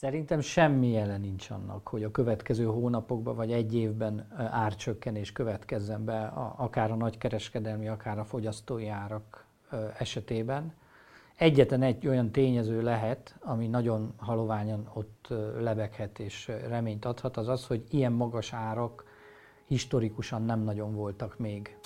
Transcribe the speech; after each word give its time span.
Szerintem 0.00 0.40
semmi 0.40 0.88
jelen 0.90 1.20
nincs 1.20 1.50
annak, 1.50 1.88
hogy 1.88 2.04
a 2.04 2.10
következő 2.10 2.64
hónapokban 2.64 3.36
vagy 3.36 3.52
egy 3.52 3.74
évben 3.74 4.32
árcsökkenés 4.50 5.32
következzen 5.32 6.04
be, 6.04 6.24
akár 6.56 6.90
a 6.90 6.94
nagykereskedelmi, 6.94 7.88
akár 7.88 8.18
a 8.18 8.24
fogyasztói 8.24 8.88
árak 8.88 9.46
esetében. 9.98 10.74
Egyetlen 11.36 11.82
egy 11.82 12.06
olyan 12.06 12.30
tényező 12.30 12.82
lehet, 12.82 13.36
ami 13.40 13.66
nagyon 13.66 14.12
haloványan 14.16 14.90
ott 14.94 15.26
lebeghet 15.60 16.18
és 16.18 16.52
reményt 16.68 17.04
adhat, 17.04 17.36
az 17.36 17.48
az, 17.48 17.66
hogy 17.66 17.84
ilyen 17.90 18.12
magas 18.12 18.52
árak 18.52 19.04
historikusan 19.64 20.42
nem 20.42 20.60
nagyon 20.60 20.94
voltak 20.94 21.38
még. 21.38 21.76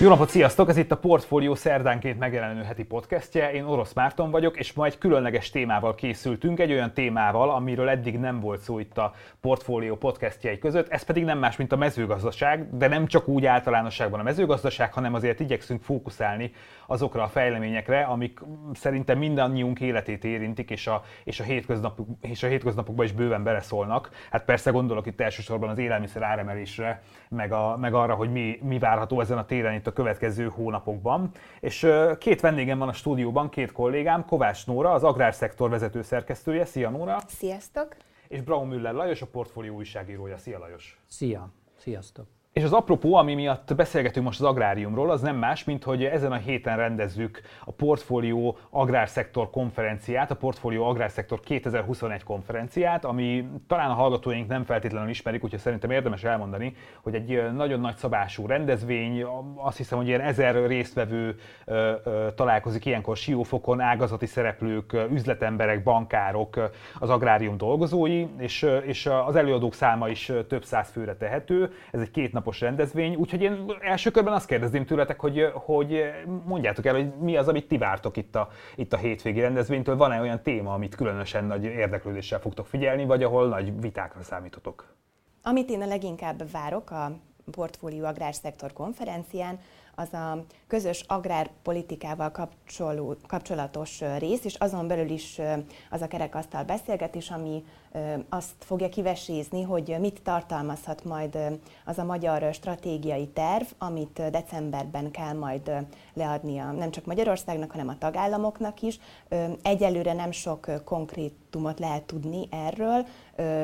Jó 0.00 0.08
napot, 0.08 0.28
sziasztok! 0.28 0.68
Ez 0.68 0.76
itt 0.76 0.90
a 0.90 0.96
Portfólió 0.96 1.54
szerdánként 1.54 2.18
megjelenő 2.18 2.62
heti 2.62 2.84
podcastje. 2.84 3.52
Én 3.52 3.64
Orosz 3.64 3.92
Márton 3.92 4.30
vagyok, 4.30 4.58
és 4.58 4.72
ma 4.72 4.84
egy 4.84 4.98
különleges 4.98 5.50
témával 5.50 5.94
készültünk, 5.94 6.60
egy 6.60 6.72
olyan 6.72 6.92
témával, 6.92 7.50
amiről 7.50 7.88
eddig 7.88 8.18
nem 8.18 8.40
volt 8.40 8.60
szó 8.60 8.78
itt 8.78 8.98
a 8.98 9.14
Portfólió 9.40 9.96
podcastjei 9.96 10.58
között. 10.58 10.88
Ez 10.88 11.02
pedig 11.02 11.24
nem 11.24 11.38
más, 11.38 11.56
mint 11.56 11.72
a 11.72 11.76
mezőgazdaság, 11.76 12.76
de 12.76 12.88
nem 12.88 13.06
csak 13.06 13.28
úgy 13.28 13.46
általánosságban 13.46 14.20
a 14.20 14.22
mezőgazdaság, 14.22 14.92
hanem 14.92 15.14
azért 15.14 15.40
igyekszünk 15.40 15.82
fókuszálni 15.82 16.52
azokra 16.86 17.22
a 17.22 17.28
fejleményekre, 17.28 18.02
amik 18.02 18.40
szerintem 18.72 19.18
mindannyiunk 19.18 19.80
életét 19.80 20.24
érintik, 20.24 20.70
és 20.70 20.86
a, 20.86 21.02
és 21.24 21.40
a, 21.40 21.44
hétköznapok, 21.44 22.06
és 22.20 22.42
a 22.42 22.46
hétköznapokban 22.46 23.04
is 23.04 23.12
bőven 23.12 23.42
beleszólnak. 23.42 24.10
Hát 24.30 24.44
persze 24.44 24.70
gondolok 24.70 25.06
itt 25.06 25.20
elsősorban 25.20 25.68
az 25.68 25.78
élelmiszer 25.78 26.22
áremelésre, 26.22 27.02
meg, 27.28 27.52
a, 27.52 27.76
meg 27.76 27.94
arra, 27.94 28.14
hogy 28.14 28.32
mi, 28.32 28.58
mi 28.62 28.78
várható 28.78 29.20
ezen 29.20 29.38
a 29.38 29.44
téren 29.44 29.74
itt 29.74 29.86
a 29.88 29.92
következő 29.92 30.48
hónapokban. 30.48 31.30
És 31.60 31.88
két 32.18 32.40
vendégem 32.40 32.78
van 32.78 32.88
a 32.88 32.92
stúdióban, 32.92 33.48
két 33.48 33.72
kollégám, 33.72 34.24
Kovács 34.24 34.66
Nóra, 34.66 34.92
az 34.92 35.04
agrárszektor 35.04 35.70
vezető 35.70 36.02
szerkesztője. 36.02 36.64
Szia 36.64 36.90
Nóra! 36.90 37.18
Sziasztok! 37.26 37.96
És 38.28 38.40
Braun 38.40 38.68
Müller 38.68 38.94
Lajos, 38.94 39.22
a 39.22 39.26
portfólió 39.26 39.74
újságírója. 39.74 40.36
Szia 40.36 40.58
Lajos! 40.58 41.00
Szia! 41.06 41.48
Sziasztok! 41.76 42.37
És 42.58 42.64
az 42.64 42.72
apropó, 42.72 43.14
ami 43.14 43.34
miatt 43.34 43.74
beszélgetünk 43.74 44.26
most 44.26 44.40
az 44.40 44.46
agráriumról, 44.46 45.10
az 45.10 45.20
nem 45.20 45.36
más, 45.36 45.64
mint 45.64 45.84
hogy 45.84 46.04
ezen 46.04 46.32
a 46.32 46.36
héten 46.36 46.76
rendezzük 46.76 47.40
a 47.64 47.72
Portfólió 47.72 48.58
Agrárszektor 48.70 49.50
konferenciát, 49.50 50.30
a 50.30 50.36
Portfólió 50.36 50.84
Agrárszektor 50.84 51.40
2021 51.40 52.22
konferenciát, 52.22 53.04
ami 53.04 53.48
talán 53.66 53.90
a 53.90 53.94
hallgatóink 53.94 54.48
nem 54.48 54.64
feltétlenül 54.64 55.08
ismerik, 55.08 55.44
úgyhogy 55.44 55.58
szerintem 55.58 55.90
érdemes 55.90 56.24
elmondani, 56.24 56.74
hogy 57.02 57.14
egy 57.14 57.52
nagyon 57.52 57.80
nagy 57.80 57.96
szabású 57.96 58.46
rendezvény, 58.46 59.24
azt 59.56 59.76
hiszem, 59.76 59.98
hogy 59.98 60.06
ilyen 60.06 60.20
ezer 60.20 60.66
résztvevő 60.66 61.36
találkozik 62.34 62.84
ilyenkor 62.84 63.16
siófokon, 63.16 63.80
ágazati 63.80 64.26
szereplők, 64.26 64.96
üzletemberek, 65.10 65.82
bankárok, 65.82 66.70
az 66.98 67.10
agrárium 67.10 67.56
dolgozói, 67.56 68.26
és, 68.38 68.66
és 68.84 69.08
az 69.26 69.36
előadók 69.36 69.74
száma 69.74 70.08
is 70.08 70.32
több 70.48 70.64
száz 70.64 70.90
főre 70.90 71.16
tehető. 71.16 71.72
Ez 71.90 72.00
egy 72.00 72.10
két 72.10 72.32
napos 72.48 72.60
rendezvény, 72.60 73.14
úgyhogy 73.14 73.42
én 73.42 73.72
első 73.80 74.10
körben 74.10 74.32
azt 74.32 74.46
kérdezném 74.46 74.84
tőletek, 74.84 75.20
hogy, 75.20 75.50
hogy 75.52 76.10
mondjátok 76.44 76.86
el, 76.86 76.94
hogy 76.94 77.12
mi 77.14 77.36
az, 77.36 77.48
amit 77.48 77.68
ti 77.68 77.78
vártok 77.78 78.16
itt 78.16 78.34
a, 78.34 78.48
itt 78.76 78.92
a 78.92 78.96
hétvégi 78.96 79.40
rendezvénytől. 79.40 79.96
Van-e 79.96 80.20
olyan 80.20 80.42
téma, 80.42 80.72
amit 80.72 80.94
különösen 80.94 81.44
nagy 81.44 81.64
érdeklődéssel 81.64 82.40
fogtok 82.40 82.66
figyelni, 82.66 83.04
vagy 83.04 83.22
ahol 83.22 83.48
nagy 83.48 83.80
vitákra 83.80 84.22
számítotok? 84.22 84.94
Amit 85.42 85.70
én 85.70 85.82
a 85.82 85.86
leginkább 85.86 86.50
várok 86.50 86.90
a 86.90 87.12
Portfólió 87.50 88.04
Agrárszektor 88.04 88.72
konferencián, 88.72 89.58
az 89.94 90.12
a 90.12 90.44
közös 90.66 91.04
agrárpolitikával 91.06 92.30
kapcsoló, 92.30 93.16
kapcsolatos 93.26 94.00
rész, 94.18 94.44
és 94.44 94.54
azon 94.54 94.88
belül 94.88 95.10
is 95.10 95.40
az 95.90 96.02
a 96.02 96.08
kerekasztal 96.08 96.64
beszélgetés, 96.64 97.30
ami 97.30 97.64
azt 98.28 98.54
fogja 98.58 98.88
kivesézni, 98.88 99.62
hogy 99.62 99.96
mit 100.00 100.22
tartalmazhat 100.22 101.04
majd 101.04 101.38
az 101.84 101.98
a 101.98 102.04
magyar 102.04 102.54
stratégiai 102.54 103.28
terv, 103.28 103.66
amit 103.78 104.30
decemberben 104.30 105.10
kell 105.10 105.32
majd 105.32 105.70
leadnia 106.14 106.70
nem 106.70 106.90
csak 106.90 107.04
Magyarországnak, 107.04 107.70
hanem 107.70 107.88
a 107.88 107.98
tagállamoknak 107.98 108.82
is. 108.82 108.98
Egyelőre 109.62 110.12
nem 110.12 110.30
sok 110.30 110.84
konkrétumot 110.84 111.78
lehet 111.78 112.02
tudni 112.02 112.48
erről, 112.50 113.06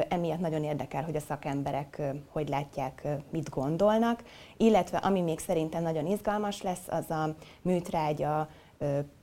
emiatt 0.08 0.40
nagyon 0.40 0.64
érdekel, 0.64 1.02
hogy 1.02 1.16
a 1.16 1.20
szakemberek 1.20 2.02
hogy 2.28 2.48
látják, 2.48 3.06
mit 3.30 3.50
gondolnak, 3.50 4.22
illetve 4.56 4.96
ami 4.96 5.20
még 5.20 5.38
szerintem 5.38 5.82
nagyon 5.82 6.06
izgalmas 6.06 6.62
lesz, 6.62 6.88
az 6.88 7.10
a 7.10 7.34
műtrágya 7.62 8.48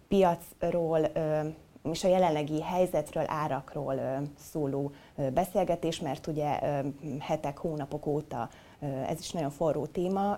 piacról, 0.07 0.99
és 1.83 2.03
a 2.03 2.07
jelenlegi 2.07 2.61
helyzetről, 2.61 3.23
árakról 3.27 3.99
szóló 4.37 4.91
beszélgetés, 5.33 5.99
mert 5.99 6.27
ugye 6.27 6.59
hetek, 7.19 7.57
hónapok 7.57 8.05
óta 8.05 8.49
ez 9.07 9.19
is 9.19 9.31
nagyon 9.31 9.49
forró 9.49 9.85
téma, 9.85 10.37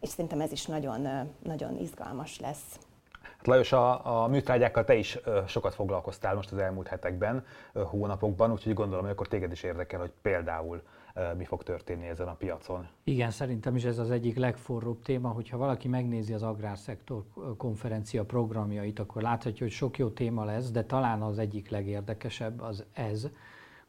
és 0.00 0.08
szerintem 0.08 0.40
ez 0.40 0.52
is 0.52 0.66
nagyon, 0.66 1.28
nagyon 1.42 1.78
izgalmas 1.78 2.40
lesz. 2.40 2.78
Hát 3.22 3.46
Lajos, 3.46 3.72
a, 3.72 4.22
a 4.22 4.26
műtrágyákkal 4.26 4.84
te 4.84 4.94
is 4.94 5.18
sokat 5.46 5.74
foglalkoztál 5.74 6.34
most 6.34 6.52
az 6.52 6.58
elmúlt 6.58 6.88
hetekben, 6.88 7.44
hónapokban, 7.72 8.52
úgyhogy 8.52 8.74
gondolom, 8.74 9.02
hogy 9.02 9.12
akkor 9.12 9.28
téged 9.28 9.52
is 9.52 9.62
érdekel, 9.62 10.00
hogy 10.00 10.12
például 10.22 10.82
mi 11.36 11.44
fog 11.44 11.62
történni 11.62 12.06
ezen 12.06 12.28
a 12.28 12.34
piacon. 12.34 12.88
Igen, 13.04 13.30
szerintem 13.30 13.76
is 13.76 13.84
ez 13.84 13.98
az 13.98 14.10
egyik 14.10 14.36
legforróbb 14.36 15.02
téma, 15.02 15.28
hogyha 15.28 15.56
valaki 15.56 15.88
megnézi 15.88 16.32
az 16.32 16.42
agrárszektor 16.42 17.24
konferencia 17.56 18.24
programjait, 18.24 18.98
akkor 18.98 19.22
láthatja, 19.22 19.66
hogy 19.66 19.74
sok 19.74 19.98
jó 19.98 20.08
téma 20.08 20.44
lesz, 20.44 20.70
de 20.70 20.84
talán 20.84 21.22
az 21.22 21.38
egyik 21.38 21.70
legérdekesebb 21.70 22.60
az 22.60 22.84
ez, 22.92 23.28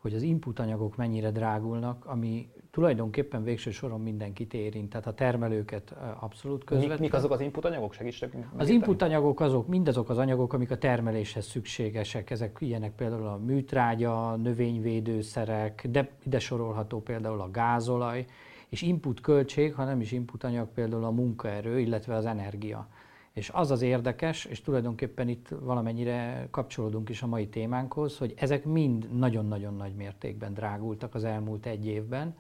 hogy 0.03 0.14
az 0.14 0.22
inputanyagok 0.22 0.96
mennyire 0.96 1.31
drágulnak, 1.31 2.06
ami 2.06 2.50
tulajdonképpen 2.72 3.44
végső 3.44 3.72
soron 3.72 4.02
mindenkit 4.02 4.53
érint, 4.53 4.90
tehát 4.90 5.08
a 5.08 5.14
termelőket 5.14 5.96
abszolút 6.19 6.64
közvetlenül. 6.64 7.02
Mik, 7.02 7.12
mik 7.12 7.14
azok 7.14 7.31
az 7.31 7.40
inputanyagok? 7.40 7.94
Segítsek 7.94 8.38
Az 8.58 8.69
inputanyagok 8.69 9.40
azok 9.40 9.68
mindazok 9.68 10.09
az 10.09 10.18
anyagok, 10.18 10.53
amik 10.53 10.72
a 10.72 10.78
termeléshez 10.78 11.46
szükségesek. 11.46 12.30
Ezek 12.30 12.58
ilyenek 12.59 12.96
például 12.96 13.28
a 13.28 13.38
műtrágya, 13.38 14.36
növényvédőszerek, 14.36 15.88
de 15.90 16.09
ide 16.24 16.40
sorolható 16.40 17.02
például 17.02 17.42
a 17.42 17.52
gázolaj, 17.52 18.25
és 18.69 18.81
input 18.81 19.22
költség, 19.22 19.74
ha 19.74 19.84
nem 19.84 20.02
is 20.02 20.12
input 20.12 20.44
anyag, 20.44 20.68
például 20.68 21.03
a 21.03 21.12
munkaerő, 21.12 21.80
illetve 21.80 22.16
az 22.16 22.25
energia. 22.25 22.88
És 23.34 23.50
az 23.50 23.72
az 23.72 23.82
érdekes, 23.82 24.46
és 24.46 24.62
tulajdonképpen 24.62 25.28
itt 25.28 25.48
valamennyire 25.60 26.48
kapcsolódunk 26.52 27.10
is 27.10 27.22
a 27.22 27.28
mai 27.28 27.48
témánkhoz, 27.48 28.18
hogy 28.18 28.34
ezek 28.38 28.66
mind 28.66 29.18
nagyon-nagyon 29.18 29.76
nagy 29.76 29.96
mértékben 29.96 30.54
drágultak 30.54 31.16
az 31.16 31.24
elmúlt 31.24 31.66
egy 31.66 31.86
évben, 31.86 32.36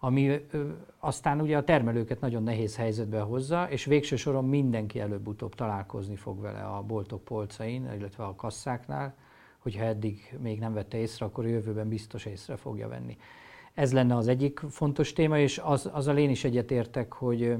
ami 0.00 0.46
aztán 0.98 1.40
ugye 1.40 1.56
a 1.56 1.64
termelőket 1.64 2.20
nagyon 2.20 2.42
nehéz 2.42 2.76
helyzetbe 2.76 3.20
hozza, 3.20 3.70
és 3.70 3.84
végső 3.84 4.16
soron 4.16 4.48
mindenki 4.48 5.00
előbb-utóbb 5.00 5.54
találkozni 5.54 6.16
fog 6.16 6.40
vele 6.40 6.60
a 6.60 6.82
boltok 6.82 7.24
polcain, 7.24 7.92
illetve 7.98 8.24
a 8.24 8.34
kasszáknál, 8.34 9.14
hogyha 9.58 9.84
eddig 9.84 10.36
még 10.40 10.58
nem 10.58 10.72
vette 10.72 10.98
észre, 10.98 11.26
akkor 11.26 11.44
a 11.44 11.48
jövőben 11.48 11.88
biztos 11.88 12.24
észre 12.24 12.56
fogja 12.56 12.88
venni. 12.88 13.16
Ez 13.74 13.92
lenne 13.92 14.16
az 14.16 14.28
egyik 14.28 14.58
fontos 14.68 15.12
téma, 15.12 15.38
és 15.38 15.60
az, 15.64 15.86
azzal 15.92 16.18
én 16.18 16.30
is 16.30 16.44
egyetértek, 16.44 17.12
hogy 17.12 17.56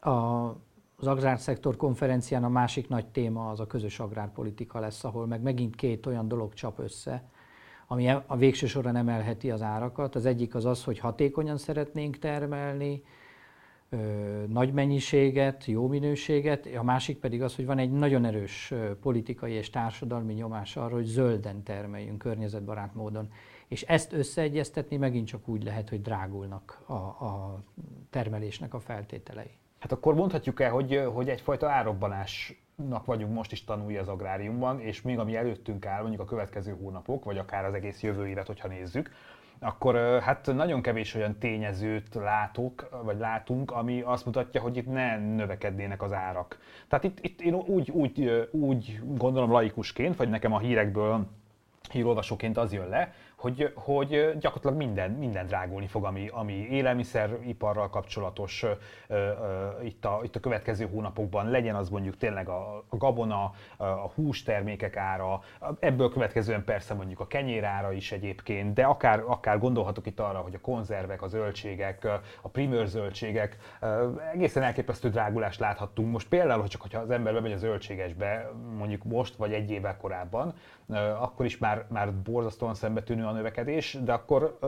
a 0.00 0.46
az 0.96 1.06
agrárszektor 1.06 1.76
konferencián 1.76 2.44
a 2.44 2.48
másik 2.48 2.88
nagy 2.88 3.06
téma 3.06 3.50
az 3.50 3.60
a 3.60 3.66
közös 3.66 4.00
agrárpolitika 4.00 4.80
lesz, 4.80 5.04
ahol 5.04 5.26
meg 5.26 5.42
megint 5.42 5.76
két 5.76 6.06
olyan 6.06 6.28
dolog 6.28 6.54
csap 6.54 6.78
össze, 6.78 7.30
ami 7.86 8.08
a 8.08 8.36
végső 8.36 8.66
soron 8.66 8.96
emelheti 8.96 9.50
az 9.50 9.62
árakat. 9.62 10.14
Az 10.14 10.26
egyik 10.26 10.54
az 10.54 10.64
az, 10.64 10.84
hogy 10.84 10.98
hatékonyan 10.98 11.56
szeretnénk 11.56 12.18
termelni, 12.18 13.02
ö, 13.88 13.96
nagy 14.48 14.72
mennyiséget, 14.72 15.64
jó 15.64 15.88
minőséget, 15.88 16.68
a 16.76 16.82
másik 16.82 17.18
pedig 17.18 17.42
az, 17.42 17.56
hogy 17.56 17.66
van 17.66 17.78
egy 17.78 17.92
nagyon 17.92 18.24
erős 18.24 18.74
politikai 19.00 19.52
és 19.52 19.70
társadalmi 19.70 20.32
nyomás 20.32 20.76
arra, 20.76 20.94
hogy 20.94 21.04
zölden 21.04 21.62
termeljünk, 21.62 22.18
környezetbarát 22.18 22.94
módon. 22.94 23.28
És 23.68 23.82
ezt 23.82 24.12
összeegyeztetni 24.12 24.96
megint 24.96 25.26
csak 25.26 25.48
úgy 25.48 25.64
lehet, 25.64 25.88
hogy 25.88 26.02
drágulnak 26.02 26.82
a, 26.86 26.92
a 26.92 27.62
termelésnek 28.10 28.74
a 28.74 28.80
feltételei. 28.80 29.58
Hát 29.78 29.92
akkor 29.92 30.14
mondhatjuk 30.14 30.60
el, 30.60 30.70
hogy, 30.70 31.02
hogy 31.14 31.28
egyfajta 31.28 31.70
árobbanásnak 31.70 33.04
vagyunk 33.04 33.34
most 33.34 33.52
is 33.52 33.64
tanulni 33.64 33.96
az 33.96 34.08
agráriumban, 34.08 34.80
és 34.80 35.02
még 35.02 35.18
ami 35.18 35.36
előttünk 35.36 35.86
áll, 35.86 36.00
mondjuk 36.00 36.22
a 36.22 36.24
következő 36.24 36.76
hónapok, 36.80 37.24
vagy 37.24 37.38
akár 37.38 37.64
az 37.64 37.74
egész 37.74 38.02
jövő 38.02 38.28
évet, 38.28 38.46
hogyha 38.46 38.68
nézzük, 38.68 39.10
akkor 39.58 40.20
hát 40.20 40.46
nagyon 40.54 40.82
kevés 40.82 41.14
olyan 41.14 41.38
tényezőt 41.38 42.14
látok, 42.14 42.88
vagy 43.02 43.18
látunk, 43.18 43.70
ami 43.70 44.00
azt 44.00 44.24
mutatja, 44.24 44.60
hogy 44.60 44.76
itt 44.76 44.86
ne 44.86 45.18
növekednének 45.18 46.02
az 46.02 46.12
árak. 46.12 46.58
Tehát 46.88 47.04
itt, 47.04 47.18
itt 47.20 47.40
én 47.40 47.54
úgy, 47.54 47.90
úgy, 47.90 48.48
úgy 48.50 49.00
gondolom 49.04 49.50
laikusként, 49.50 50.16
vagy 50.16 50.28
nekem 50.28 50.52
a 50.52 50.58
hírekből 50.58 51.26
hírolvasóként 51.90 52.56
az 52.56 52.72
jön 52.72 52.88
le, 52.88 53.14
hogy, 53.36 53.72
hogy 53.74 54.08
gyakorlatilag 54.38 54.76
minden, 54.76 55.10
minden 55.10 55.46
drágulni 55.46 55.86
fog, 55.86 56.04
ami, 56.04 56.28
ami 56.32 56.52
élelmiszeriparral 56.52 57.90
kapcsolatos 57.90 58.64
itt, 59.82 60.04
a, 60.04 60.20
itt 60.22 60.36
a 60.36 60.40
következő 60.40 60.86
hónapokban, 60.86 61.50
legyen 61.50 61.74
az 61.74 61.88
mondjuk 61.88 62.16
tényleg 62.16 62.48
a, 62.48 62.84
a 62.88 62.96
gabona, 62.96 63.52
a 63.76 64.10
hústermékek 64.14 64.96
ára, 64.96 65.40
ebből 65.80 66.10
következően 66.10 66.64
persze 66.64 66.94
mondjuk 66.94 67.20
a 67.20 67.26
kenyérára 67.26 67.92
is 67.92 68.12
egyébként, 68.12 68.74
de 68.74 68.84
akár, 68.84 69.22
akár 69.26 69.58
gondolhatok 69.58 70.06
itt 70.06 70.20
arra, 70.20 70.38
hogy 70.38 70.54
a 70.54 70.60
konzervek, 70.60 71.22
a 71.22 71.28
zöldségek, 71.28 72.08
a 72.42 72.48
primőr 72.48 72.86
zöldségek, 72.86 73.56
egészen 74.32 74.62
elképesztő 74.62 75.10
drágulást 75.10 75.60
láthattunk. 75.60 76.12
Most 76.12 76.28
például, 76.28 76.60
hogy 76.60 76.70
csak 76.70 76.80
hogyha 76.80 77.00
az 77.00 77.10
ember 77.10 77.32
bemegy 77.32 77.52
a 77.52 77.56
zöldségesbe, 77.56 78.50
mondjuk 78.76 79.04
most 79.04 79.36
vagy 79.36 79.52
egy 79.52 79.70
évvel 79.70 79.96
korábban, 79.96 80.54
akkor 81.20 81.46
is 81.46 81.58
már, 81.58 81.84
már 81.88 82.14
borzasztóan 82.14 82.74
szembetűnő 82.74 83.25
a 83.26 83.32
növekedés, 83.32 83.98
de 84.04 84.12
akkor 84.12 84.58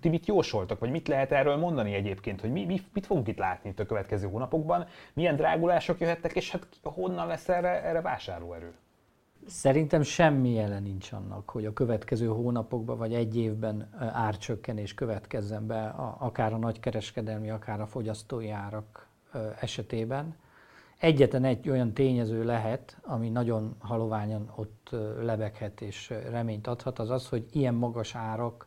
ti 0.00 0.08
mit 0.08 0.26
jósoltak, 0.26 0.78
vagy 0.78 0.90
mit 0.90 1.08
lehet 1.08 1.32
erről 1.32 1.56
mondani 1.56 1.94
egyébként, 1.94 2.40
hogy 2.40 2.52
mi, 2.52 2.64
mi, 2.64 2.80
mit 2.92 3.06
fogunk 3.06 3.28
itt 3.28 3.38
látni 3.38 3.70
itt 3.70 3.80
a 3.80 3.86
következő 3.86 4.28
hónapokban, 4.28 4.86
milyen 5.12 5.36
drágulások 5.36 6.00
jöhettek, 6.00 6.32
és 6.36 6.50
hát 6.50 6.66
honnan 6.82 7.26
lesz 7.26 7.48
erre, 7.48 7.82
erre 7.82 8.00
vásárlóerő? 8.00 8.72
Szerintem 9.46 10.02
semmi 10.02 10.52
jelen 10.52 10.82
nincs 10.82 11.12
annak, 11.12 11.50
hogy 11.50 11.66
a 11.66 11.72
következő 11.72 12.26
hónapokban 12.26 12.98
vagy 12.98 13.14
egy 13.14 13.36
évben 13.36 13.94
árcsökkenés 14.12 14.94
következzen 14.94 15.66
be, 15.66 15.86
akár 16.18 16.52
a 16.52 16.56
nagykereskedelmi, 16.56 17.50
akár 17.50 17.80
a 17.80 17.86
fogyasztói 17.86 18.50
árak 18.50 19.08
esetében. 19.60 20.36
Egyetlen 21.02 21.44
egy 21.44 21.68
olyan 21.68 21.92
tényező 21.92 22.44
lehet, 22.44 22.96
ami 23.02 23.28
nagyon 23.28 23.74
haloványan 23.78 24.52
ott 24.54 24.90
lebeghet 25.20 25.80
és 25.80 26.14
reményt 26.30 26.66
adhat, 26.66 26.98
az 26.98 27.10
az, 27.10 27.28
hogy 27.28 27.46
ilyen 27.52 27.74
magas 27.74 28.14
árak 28.14 28.66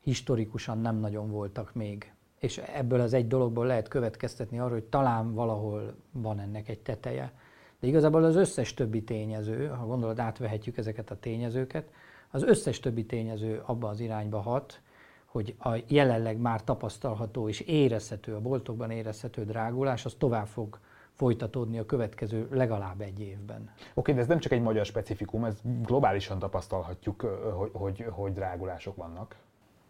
historikusan 0.00 0.78
nem 0.78 0.96
nagyon 0.96 1.30
voltak 1.30 1.74
még. 1.74 2.12
És 2.38 2.58
ebből 2.58 3.00
az 3.00 3.12
egy 3.12 3.26
dologból 3.26 3.66
lehet 3.66 3.88
következtetni 3.88 4.58
arra, 4.58 4.72
hogy 4.72 4.84
talán 4.84 5.34
valahol 5.34 5.94
van 6.12 6.40
ennek 6.40 6.68
egy 6.68 6.78
teteje. 6.78 7.32
De 7.80 7.86
igazából 7.86 8.24
az 8.24 8.36
összes 8.36 8.74
többi 8.74 9.02
tényező, 9.04 9.66
ha 9.66 9.86
gondolod, 9.86 10.18
átvehetjük 10.18 10.76
ezeket 10.76 11.10
a 11.10 11.18
tényezőket, 11.18 11.90
az 12.30 12.42
összes 12.42 12.80
többi 12.80 13.06
tényező 13.06 13.62
abba 13.66 13.88
az 13.88 14.00
irányba 14.00 14.40
hat, 14.40 14.80
hogy 15.24 15.54
a 15.58 15.76
jelenleg 15.86 16.38
már 16.38 16.64
tapasztalható 16.64 17.48
és 17.48 17.60
érezhető, 17.60 18.34
a 18.34 18.40
boltokban 18.40 18.90
érezhető 18.90 19.44
drágulás, 19.44 20.04
az 20.04 20.14
tovább 20.18 20.46
fog 20.46 20.78
folytatódni 21.16 21.78
a 21.78 21.86
következő 21.86 22.48
legalább 22.50 23.00
egy 23.00 23.20
évben. 23.20 23.70
Oké, 23.94 24.12
de 24.12 24.20
ez 24.20 24.26
nem 24.26 24.38
csak 24.38 24.52
egy 24.52 24.62
magyar 24.62 24.86
specifikum, 24.86 25.44
ez 25.44 25.54
globálisan 25.82 26.38
tapasztalhatjuk, 26.38 27.20
hogy, 27.56 27.70
hogy, 27.72 28.06
hogy 28.10 28.32
drágulások 28.32 28.96
vannak. 28.96 29.36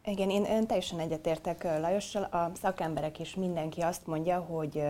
Igen, 0.05 0.31
én, 0.31 0.45
én 0.45 0.67
teljesen 0.67 0.99
egyetértek 0.99 1.65
Lajossal. 1.65 2.23
A 2.23 2.51
szakemberek 2.55 3.19
is 3.19 3.35
mindenki 3.35 3.81
azt 3.81 4.07
mondja, 4.07 4.39
hogy 4.39 4.83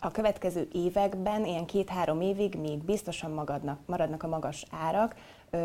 a 0.00 0.10
következő 0.10 0.68
években, 0.72 1.44
ilyen 1.44 1.66
két-három 1.66 2.20
évig 2.20 2.54
még 2.54 2.84
biztosan 2.84 3.30
magadnak, 3.30 3.78
maradnak 3.86 4.22
a 4.22 4.28
magas 4.28 4.66
árak, 4.70 5.14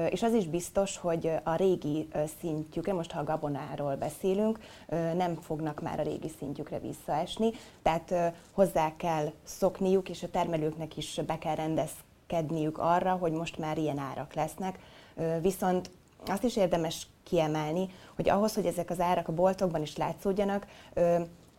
és 0.10 0.24
az 0.24 0.34
is 0.34 0.48
biztos, 0.48 0.98
hogy 0.98 1.32
a 1.44 1.56
régi 1.56 2.08
szintjükre, 2.40 2.94
most 2.94 3.12
ha 3.12 3.20
a 3.20 3.24
gabonáról 3.24 3.96
beszélünk, 3.96 4.60
nem 5.16 5.36
fognak 5.36 5.82
már 5.82 6.00
a 6.00 6.04
régi 6.04 6.32
szintjükre 6.40 6.80
visszaesni, 6.80 7.52
tehát 7.82 8.34
hozzá 8.52 8.96
kell 8.96 9.32
szokniuk, 9.44 10.10
és 10.10 10.24
a 10.24 10.30
termelőknek 10.30 10.98
is 10.98 11.20
be 11.28 11.38
kell 11.38 11.56
rendezkedniük 11.56 12.78
arra, 12.78 13.12
hogy 13.12 13.32
most 13.32 13.58
már 13.58 13.78
ilyen 13.78 13.98
árak 13.98 14.34
lesznek. 14.34 14.80
Viszont 15.42 15.90
azt 16.26 16.44
is 16.44 16.56
érdemes 16.56 17.08
kiemelni, 17.24 17.90
hogy 18.16 18.30
ahhoz, 18.30 18.54
hogy 18.54 18.66
ezek 18.66 18.90
az 18.90 19.00
árak 19.00 19.28
a 19.28 19.34
boltokban 19.34 19.82
is 19.82 19.98
látszódjanak, 19.98 20.68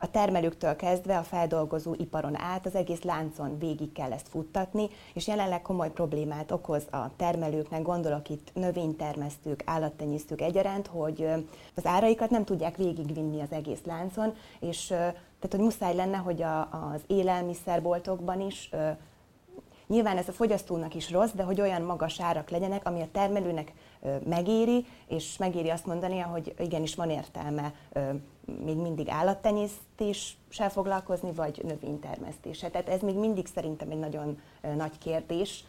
a 0.03 0.11
termelőktől 0.11 0.77
kezdve 0.77 1.19
a 1.19 1.23
feldolgozó 1.23 1.95
iparon 1.99 2.39
át 2.39 2.67
az 2.67 2.75
egész 2.75 3.03
láncon 3.03 3.59
végig 3.59 3.93
kell 3.93 4.13
ezt 4.13 4.29
futtatni, 4.29 4.89
és 5.15 5.27
jelenleg 5.27 5.63
komoly 5.63 5.91
problémát 5.91 6.51
okoz 6.51 6.87
a 6.91 7.17
termelőknek, 7.17 7.83
gondolok 7.83 8.29
itt 8.29 8.51
növénytermesztők, 8.55 9.63
állattenyésztők 9.67 10.41
egyaránt, 10.41 10.87
hogy 10.87 11.29
az 11.75 11.87
áraikat 11.87 12.31
nem 12.31 12.45
tudják 12.45 12.77
végigvinni 12.77 13.41
az 13.41 13.53
egész 13.53 13.85
láncon, 13.85 14.35
és 14.61 14.87
tehát, 14.87 15.51
hogy 15.51 15.61
muszáj 15.61 15.95
lenne, 15.95 16.17
hogy 16.17 16.43
a, 16.43 16.61
az 16.61 17.01
élelmiszerboltokban 17.07 18.41
is 18.41 18.71
Nyilván 19.87 20.17
ez 20.17 20.29
a 20.29 20.33
fogyasztónak 20.33 20.95
is 20.95 21.11
rossz, 21.11 21.31
de 21.31 21.43
hogy 21.43 21.61
olyan 21.61 21.83
magas 21.83 22.21
árak 22.21 22.51
legyenek, 22.51 22.87
ami 22.87 23.01
a 23.01 23.09
termelőnek 23.13 23.73
megéri, 24.25 24.87
és 25.07 25.37
megéri 25.37 25.71
azt 25.71 25.87
mondani, 25.87 26.19
hogy 26.19 26.55
igenis 26.59 26.95
van 26.95 27.11
értelme 27.11 27.75
még 28.65 28.77
mindig 28.77 29.09
állattenyésztéssel 29.09 30.71
foglalkozni, 30.71 31.33
vagy 31.33 31.61
növénytermesztéssel. 31.65 32.71
Tehát 32.71 32.89
ez 32.89 33.01
még 33.01 33.17
mindig 33.17 33.47
szerintem 33.47 33.91
egy 33.91 33.99
nagyon 33.99 34.41
nagy 34.77 34.99
kérdés, 34.99 35.65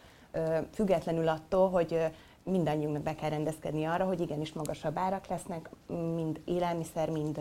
függetlenül 0.72 1.28
attól, 1.28 1.70
hogy 1.70 1.98
mindannyiunknak 2.42 3.02
be 3.02 3.14
kell 3.14 3.28
rendezkedni 3.28 3.84
arra, 3.84 4.04
hogy 4.04 4.20
igenis 4.20 4.52
magasabb 4.52 4.98
árak 4.98 5.26
lesznek, 5.26 5.70
mind 6.14 6.40
élelmiszer, 6.44 7.10
mind 7.10 7.40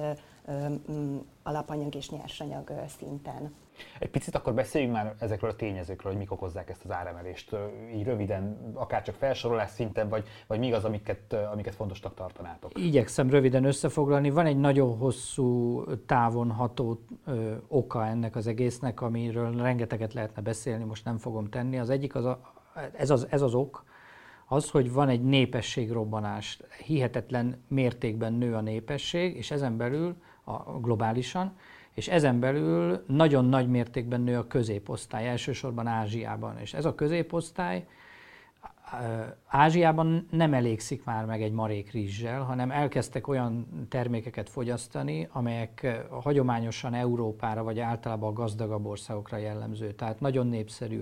alapanyag 1.44 1.96
és 1.96 2.10
nyersanyag 2.10 2.72
szinten. 2.98 3.54
Egy 4.00 4.10
picit 4.10 4.36
akkor 4.36 4.54
beszéljünk 4.54 4.94
már 4.94 5.16
ezekről 5.20 5.50
a 5.50 5.56
tényezőkről, 5.56 6.12
hogy 6.12 6.22
mik 6.22 6.32
okozzák 6.32 6.70
ezt 6.70 6.84
az 6.84 6.92
áremelést. 6.92 7.56
Így 7.96 8.04
röviden, 8.04 8.72
akár 8.74 9.02
csak 9.02 9.16
felsorolás 9.16 9.70
szinten, 9.70 10.10
vagy, 10.10 10.28
vagy 10.48 10.60
mi 10.60 10.74
az, 10.74 10.86
amiket, 10.86 11.34
amiket 11.34 11.76
fontosnak 11.76 12.14
tartanátok? 12.14 12.72
Igyekszem 12.80 13.30
röviden 13.30 13.64
összefoglalni. 13.64 14.30
Van 14.30 14.46
egy 14.46 14.58
nagyon 14.58 14.98
hosszú 14.98 15.84
távon 16.06 16.52
ható 16.52 17.06
ö, 17.26 17.56
oka 17.68 18.06
ennek 18.06 18.36
az 18.36 18.48
egésznek, 18.48 19.02
amiről 19.02 19.56
rengeteget 19.56 20.14
lehetne 20.14 20.42
beszélni, 20.42 20.84
most 20.84 21.06
nem 21.06 21.18
fogom 21.18 21.50
tenni. 21.50 21.80
Az 21.80 21.90
egyik, 21.90 22.16
az 22.16 22.26
a, 22.26 22.54
ez, 22.98 23.10
az, 23.10 23.28
ez 23.30 23.42
az 23.42 23.54
ok, 23.54 23.84
az, 24.48 24.70
hogy 24.70 24.92
van 24.92 25.10
egy 25.10 25.24
népességrobbanás. 25.24 26.60
Hihetetlen 26.86 27.64
mértékben 27.68 28.34
nő 28.34 28.56
a 28.56 28.62
népesség, 28.62 29.36
és 29.36 29.52
ezen 29.52 29.78
belül 29.78 30.16
a, 30.44 30.80
globálisan, 30.80 31.56
és 31.94 32.08
ezen 32.08 32.40
belül 32.40 33.04
nagyon 33.08 33.46
nagy 33.46 33.70
mértékben 33.70 34.22
nő 34.22 34.38
a 34.38 34.48
középosztály, 34.48 35.28
elsősorban 35.28 35.88
Ázsiában. 35.88 36.58
És 36.60 36.74
ez 36.74 36.86
a 36.86 36.96
középosztály 36.96 37.86
Ázsiában 39.48 40.28
nem 40.32 40.54
elégszik 40.54 41.04
már 41.04 41.26
meg 41.26 41.42
egy 41.42 41.52
marék 41.52 41.92
rizssel, 41.92 42.42
hanem 42.42 42.72
elkezdtek 42.72 43.28
olyan 43.28 43.68
termékeket 43.90 44.50
fogyasztani, 44.50 45.28
amelyek 45.32 46.06
hagyományosan 46.10 46.94
Európára 46.94 47.64
vagy 47.64 47.80
általában 47.80 48.30
a 48.30 48.34
gazdagabb 48.34 48.86
országokra 48.86 49.38
jellemző. 49.38 49.92
Tehát 49.92 50.20
nagyon 50.20 50.48
népszerű 50.48 51.02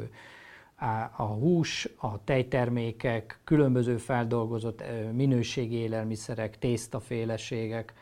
a 1.16 1.24
hús, 1.24 1.90
a 1.98 2.24
tejtermékek, 2.24 3.40
különböző 3.44 3.98
feldolgozott 3.98 4.84
minőségi 5.14 5.76
élelmiszerek, 5.76 6.60
tésztaféleségek, 6.60 7.94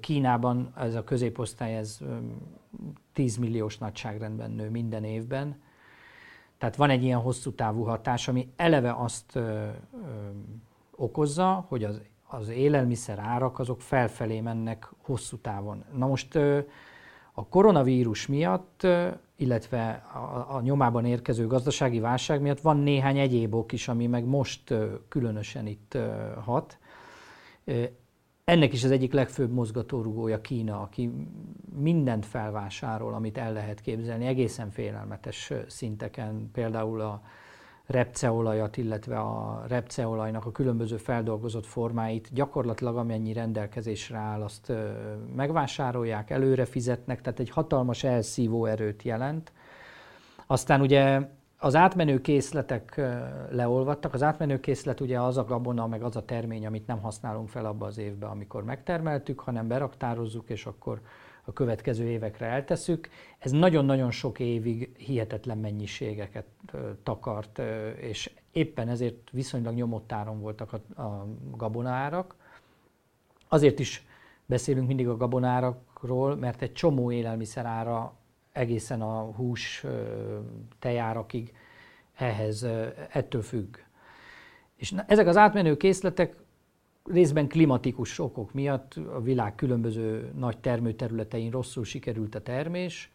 Kínában 0.00 0.72
ez 0.76 0.94
a 0.94 1.04
középosztály 1.04 1.76
ez 1.76 1.98
10 3.12 3.36
milliós 3.36 3.78
nagyságrendben 3.78 4.50
nő 4.50 4.70
minden 4.70 5.04
évben. 5.04 5.62
Tehát 6.58 6.76
van 6.76 6.90
egy 6.90 7.02
ilyen 7.02 7.18
hosszú 7.18 7.52
távú 7.52 7.82
hatás, 7.82 8.28
ami 8.28 8.52
eleve 8.56 8.92
azt 8.92 9.36
ö, 9.36 9.40
ö, 9.40 9.68
okozza, 10.96 11.64
hogy 11.68 11.84
az, 11.84 12.00
az 12.28 12.48
élelmiszer 12.48 13.18
árak 13.18 13.58
azok 13.58 13.80
felfelé 13.80 14.40
mennek 14.40 14.88
hosszú 15.02 15.36
távon. 15.36 15.84
Na 15.96 16.06
most 16.06 16.34
ö, 16.34 16.58
a 17.32 17.46
koronavírus 17.46 18.26
miatt, 18.26 18.82
ö, 18.82 19.08
illetve 19.36 19.90
a, 20.14 20.56
a 20.56 20.60
nyomában 20.60 21.04
érkező 21.04 21.46
gazdasági 21.46 22.00
válság 22.00 22.40
miatt 22.40 22.60
van 22.60 22.76
néhány 22.76 23.18
egyéb 23.18 23.54
ok 23.54 23.72
is, 23.72 23.88
ami 23.88 24.06
meg 24.06 24.24
most 24.24 24.70
ö, 24.70 24.94
különösen 25.08 25.66
itt 25.66 25.94
ö, 25.94 26.32
hat. 26.44 26.78
Ennek 28.44 28.72
is 28.72 28.84
az 28.84 28.90
egyik 28.90 29.12
legfőbb 29.12 29.52
mozgatórugója 29.52 30.40
Kína, 30.40 30.80
aki 30.80 31.10
mindent 31.78 32.26
felvásárol, 32.26 33.14
amit 33.14 33.38
el 33.38 33.52
lehet 33.52 33.80
képzelni, 33.80 34.26
egészen 34.26 34.70
félelmetes 34.70 35.52
szinteken, 35.66 36.50
például 36.52 37.00
a 37.00 37.22
repceolajat, 37.86 38.76
illetve 38.76 39.18
a 39.18 39.64
repceolajnak 39.68 40.46
a 40.46 40.52
különböző 40.52 40.96
feldolgozott 40.96 41.66
formáit 41.66 42.28
gyakorlatilag 42.32 42.96
amennyi 42.96 43.32
rendelkezésre 43.32 44.16
áll, 44.16 44.42
azt 44.42 44.72
megvásárolják, 45.36 46.30
előre 46.30 46.64
fizetnek, 46.64 47.20
tehát 47.20 47.40
egy 47.40 47.50
hatalmas 47.50 48.04
elszívó 48.04 48.64
erőt 48.64 49.02
jelent. 49.02 49.52
Aztán 50.46 50.80
ugye 50.80 51.20
az 51.64 51.74
átmenő 51.74 52.20
készletek 52.20 53.00
leolvadtak. 53.50 54.14
Az 54.14 54.22
átmenő 54.22 54.60
készlet 54.60 55.00
ugye 55.00 55.20
az 55.20 55.36
a 55.36 55.44
gabona, 55.44 55.86
meg 55.86 56.02
az 56.02 56.16
a 56.16 56.24
termény, 56.24 56.66
amit 56.66 56.86
nem 56.86 57.00
használunk 57.00 57.48
fel 57.48 57.66
abba 57.66 57.86
az 57.86 57.98
évbe, 57.98 58.26
amikor 58.26 58.64
megtermeltük, 58.64 59.40
hanem 59.40 59.68
beraktározzuk, 59.68 60.50
és 60.50 60.66
akkor 60.66 61.00
a 61.44 61.52
következő 61.52 62.04
évekre 62.04 62.46
eltesszük. 62.46 63.08
Ez 63.38 63.50
nagyon-nagyon 63.50 64.10
sok 64.10 64.38
évig 64.38 64.96
hihetetlen 64.96 65.58
mennyiségeket 65.58 66.46
takart, 67.02 67.60
és 68.00 68.30
éppen 68.52 68.88
ezért 68.88 69.30
viszonylag 69.30 69.74
nyomott 69.74 70.12
áron 70.12 70.40
voltak 70.40 70.72
a, 70.72 71.02
a 71.02 71.26
gabonárak. 71.56 72.34
Azért 73.48 73.78
is 73.78 74.06
beszélünk 74.46 74.86
mindig 74.86 75.08
a 75.08 75.16
gabonárakról, 75.16 76.36
mert 76.36 76.62
egy 76.62 76.72
csomó 76.72 77.12
élelmiszerára 77.12 78.14
egészen 78.54 79.00
a 79.02 79.20
hús 79.20 79.84
tejárakig 80.78 81.52
ehhez, 82.14 82.66
ettől 83.10 83.42
függ. 83.42 83.76
És 84.76 84.94
ezek 85.06 85.26
az 85.26 85.36
átmenő 85.36 85.76
készletek 85.76 86.36
részben 87.04 87.48
klimatikus 87.48 88.18
okok 88.18 88.52
miatt 88.52 88.94
a 89.14 89.20
világ 89.20 89.54
különböző 89.54 90.32
nagy 90.34 90.58
termőterületein 90.58 91.50
rosszul 91.50 91.84
sikerült 91.84 92.34
a 92.34 92.40
termés, 92.40 93.12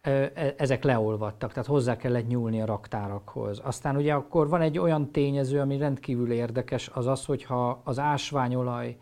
e, 0.00 0.32
ezek 0.56 0.84
leolvadtak, 0.84 1.52
tehát 1.52 1.68
hozzá 1.68 1.96
kellett 1.96 2.26
nyúlni 2.26 2.60
a 2.60 2.66
raktárakhoz. 2.66 3.60
Aztán 3.64 3.96
ugye 3.96 4.14
akkor 4.14 4.48
van 4.48 4.60
egy 4.60 4.78
olyan 4.78 5.10
tényező, 5.10 5.60
ami 5.60 5.78
rendkívül 5.78 6.32
érdekes, 6.32 6.88
az 6.88 7.06
az, 7.06 7.24
hogyha 7.24 7.80
az 7.84 7.98
ásványolaj 7.98 8.96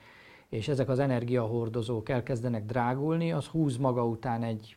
és 0.54 0.68
ezek 0.68 0.88
az 0.88 0.98
energiahordozók 0.98 2.08
elkezdenek 2.08 2.64
drágulni, 2.64 3.32
az 3.32 3.46
húz 3.46 3.76
maga 3.76 4.06
után 4.06 4.42
egy 4.42 4.76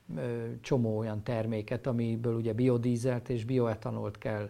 csomó 0.62 0.98
olyan 0.98 1.24
terméket, 1.24 1.88
amiből 1.88 2.36
ugye 2.36 2.54
biodízelt 2.54 3.30
és 3.30 3.46
bioetanolt 3.46 4.18
kell 4.18 4.50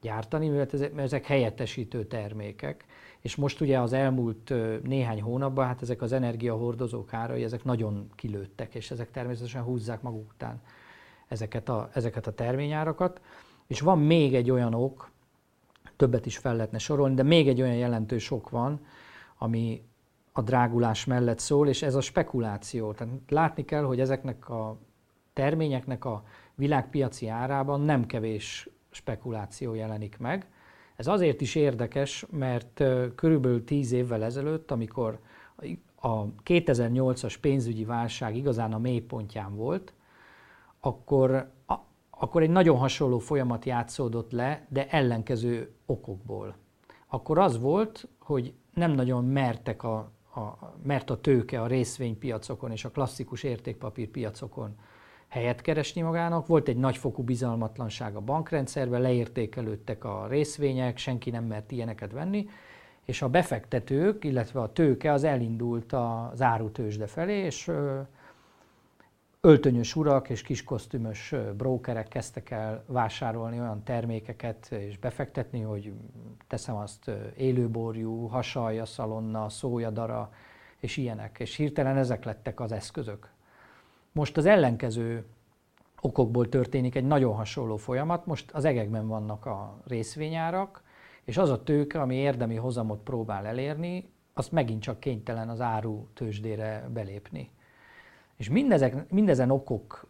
gyártani, 0.00 0.48
mert 0.48 0.74
ezek 0.96 1.26
helyettesítő 1.26 2.04
termékek. 2.04 2.84
És 3.20 3.36
most 3.36 3.60
ugye 3.60 3.80
az 3.80 3.92
elmúlt 3.92 4.52
néhány 4.82 5.22
hónapban 5.22 5.66
hát 5.66 5.82
ezek 5.82 6.02
az 6.02 6.12
energiahordozók 6.12 7.12
árai, 7.12 7.42
ezek 7.42 7.64
nagyon 7.64 8.10
kilőttek, 8.14 8.74
és 8.74 8.90
ezek 8.90 9.10
természetesen 9.10 9.62
húzzák 9.62 10.02
maguk 10.02 10.30
után 10.30 10.60
ezeket 11.28 11.68
a, 11.68 11.90
ezeket 11.92 12.26
a 12.26 12.34
terményárakat. 12.34 13.20
És 13.66 13.80
van 13.80 13.98
még 13.98 14.34
egy 14.34 14.50
olyan 14.50 14.74
ok, 14.74 15.10
többet 15.96 16.26
is 16.26 16.38
fel 16.38 16.54
lehetne 16.54 16.78
sorolni, 16.78 17.14
de 17.14 17.22
még 17.22 17.48
egy 17.48 17.60
olyan 17.60 17.76
jelentős 17.76 18.30
ok 18.30 18.50
van, 18.50 18.80
ami 19.38 19.82
a 20.36 20.42
drágulás 20.42 21.04
mellett 21.04 21.38
szól, 21.38 21.68
és 21.68 21.82
ez 21.82 21.94
a 21.94 22.00
spekuláció. 22.00 22.92
Tehát 22.92 23.14
látni 23.28 23.64
kell, 23.64 23.82
hogy 23.82 24.00
ezeknek 24.00 24.48
a 24.48 24.78
terményeknek 25.32 26.04
a 26.04 26.24
világpiaci 26.54 27.28
árában 27.28 27.80
nem 27.80 28.06
kevés 28.06 28.68
spekuláció 28.90 29.74
jelenik 29.74 30.18
meg. 30.18 30.46
Ez 30.96 31.06
azért 31.06 31.40
is 31.40 31.54
érdekes, 31.54 32.26
mert 32.30 32.82
körülbelül 33.14 33.64
10 33.64 33.92
évvel 33.92 34.24
ezelőtt, 34.24 34.70
amikor 34.70 35.18
a 36.00 36.24
2008-as 36.26 37.36
pénzügyi 37.40 37.84
válság 37.84 38.36
igazán 38.36 38.72
a 38.72 38.78
mélypontján 38.78 39.56
volt, 39.56 39.92
akkor, 40.80 41.50
a, 41.66 41.74
akkor 42.10 42.42
egy 42.42 42.50
nagyon 42.50 42.76
hasonló 42.76 43.18
folyamat 43.18 43.64
játszódott 43.64 44.32
le, 44.32 44.66
de 44.68 44.88
ellenkező 44.88 45.74
okokból. 45.86 46.56
Akkor 47.06 47.38
az 47.38 47.60
volt, 47.60 48.08
hogy 48.18 48.54
nem 48.74 48.90
nagyon 48.90 49.24
mertek 49.24 49.82
a, 49.82 50.12
a, 50.36 50.74
mert 50.82 51.10
a 51.10 51.20
tőke 51.20 51.60
a 51.60 51.66
részvénypiacokon 51.66 52.70
és 52.70 52.84
a 52.84 52.90
klasszikus 52.90 53.42
értékpapírpiacokon 53.42 54.76
helyet 55.28 55.60
keresni 55.60 56.00
magának. 56.00 56.46
Volt 56.46 56.68
egy 56.68 56.76
nagyfokú 56.76 57.22
bizalmatlanság 57.22 58.16
a 58.16 58.20
bankrendszerben, 58.20 59.00
leértékelődtek 59.00 60.04
a 60.04 60.26
részvények, 60.28 60.98
senki 60.98 61.30
nem 61.30 61.44
mert 61.44 61.70
ilyeneket 61.70 62.12
venni, 62.12 62.48
és 63.04 63.22
a 63.22 63.28
befektetők, 63.28 64.24
illetve 64.24 64.60
a 64.60 64.72
tőke 64.72 65.12
az 65.12 65.24
elindult 65.24 65.92
az 65.92 66.42
árutősde 66.42 67.06
felé, 67.06 67.36
és 67.36 67.70
öltönyös 69.44 69.96
urak 69.96 70.28
és 70.28 70.42
kiskosztümös 70.42 71.34
brókerek 71.56 72.08
kezdtek 72.08 72.50
el 72.50 72.84
vásárolni 72.86 73.60
olyan 73.60 73.82
termékeket 73.82 74.70
és 74.70 74.98
befektetni, 74.98 75.60
hogy 75.60 75.92
teszem 76.46 76.76
azt 76.76 77.10
élőborjú, 77.36 78.26
hasalja, 78.26 78.84
szalonna, 78.84 79.48
szójadara 79.48 80.32
és 80.78 80.96
ilyenek. 80.96 81.36
És 81.38 81.56
hirtelen 81.56 81.96
ezek 81.96 82.24
lettek 82.24 82.60
az 82.60 82.72
eszközök. 82.72 83.28
Most 84.12 84.36
az 84.36 84.46
ellenkező 84.46 85.24
okokból 86.00 86.48
történik 86.48 86.94
egy 86.94 87.06
nagyon 87.06 87.34
hasonló 87.34 87.76
folyamat. 87.76 88.26
Most 88.26 88.50
az 88.50 88.64
egekben 88.64 89.08
vannak 89.08 89.46
a 89.46 89.80
részvényárak, 89.86 90.82
és 91.24 91.36
az 91.36 91.50
a 91.50 91.62
tőke, 91.62 92.00
ami 92.00 92.14
érdemi 92.14 92.56
hozamot 92.56 93.00
próbál 93.02 93.46
elérni, 93.46 94.08
azt 94.34 94.52
megint 94.52 94.82
csak 94.82 95.00
kénytelen 95.00 95.48
az 95.48 95.60
áru 95.60 96.06
tőzsdére 96.14 96.88
belépni. 96.92 97.50
És 98.44 98.50
mindezek, 98.50 99.10
mindezen 99.10 99.50
okok 99.50 100.06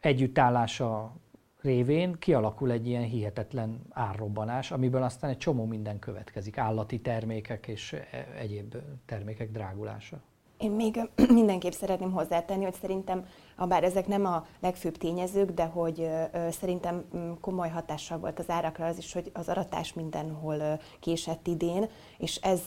együttállása 0.00 1.12
révén 1.60 2.16
kialakul 2.18 2.70
egy 2.70 2.86
ilyen 2.86 3.02
hihetetlen 3.02 3.80
árrobbanás, 3.90 4.70
amiből 4.70 5.02
aztán 5.02 5.30
egy 5.30 5.38
csomó 5.38 5.64
minden 5.64 5.98
következik, 5.98 6.58
állati 6.58 7.00
termékek 7.00 7.66
és 7.68 7.92
e, 7.92 8.26
egyéb 8.38 8.76
termékek 9.06 9.50
drágulása. 9.50 10.20
Én 10.58 10.70
még 10.70 10.98
mindenképp 11.40 11.72
szeretném 11.72 12.12
hozzátenni, 12.12 12.64
hogy 12.64 12.76
szerintem, 12.80 13.26
bár 13.68 13.84
ezek 13.84 14.06
nem 14.06 14.24
a 14.26 14.46
legfőbb 14.60 14.96
tényezők, 14.96 15.50
de 15.50 15.64
hogy 15.64 16.08
szerintem 16.50 17.04
komoly 17.40 17.68
hatással 17.68 18.18
volt 18.18 18.38
az 18.38 18.50
árakra 18.50 18.86
az 18.86 18.98
is, 18.98 19.12
hogy 19.12 19.30
az 19.32 19.48
aratás 19.48 19.92
mindenhol 19.92 20.80
késett 21.00 21.46
idén, 21.46 21.88
és 22.18 22.36
ez 22.36 22.60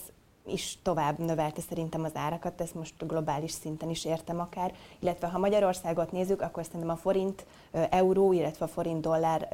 is 0.45 0.77
tovább 0.81 1.19
növelte 1.19 1.61
szerintem 1.61 2.03
az 2.03 2.15
árakat, 2.15 2.61
ezt 2.61 2.75
most 2.75 3.07
globális 3.07 3.51
szinten 3.51 3.89
is 3.89 4.05
értem 4.05 4.39
akár, 4.39 4.73
illetve 4.99 5.27
ha 5.27 5.37
Magyarországot 5.37 6.11
nézzük, 6.11 6.41
akkor 6.41 6.65
szerintem 6.65 6.89
a 6.89 6.95
forint 6.95 7.45
euró, 7.71 8.33
illetve 8.33 8.65
a 8.65 8.67
forint 8.67 9.01
dollár 9.01 9.47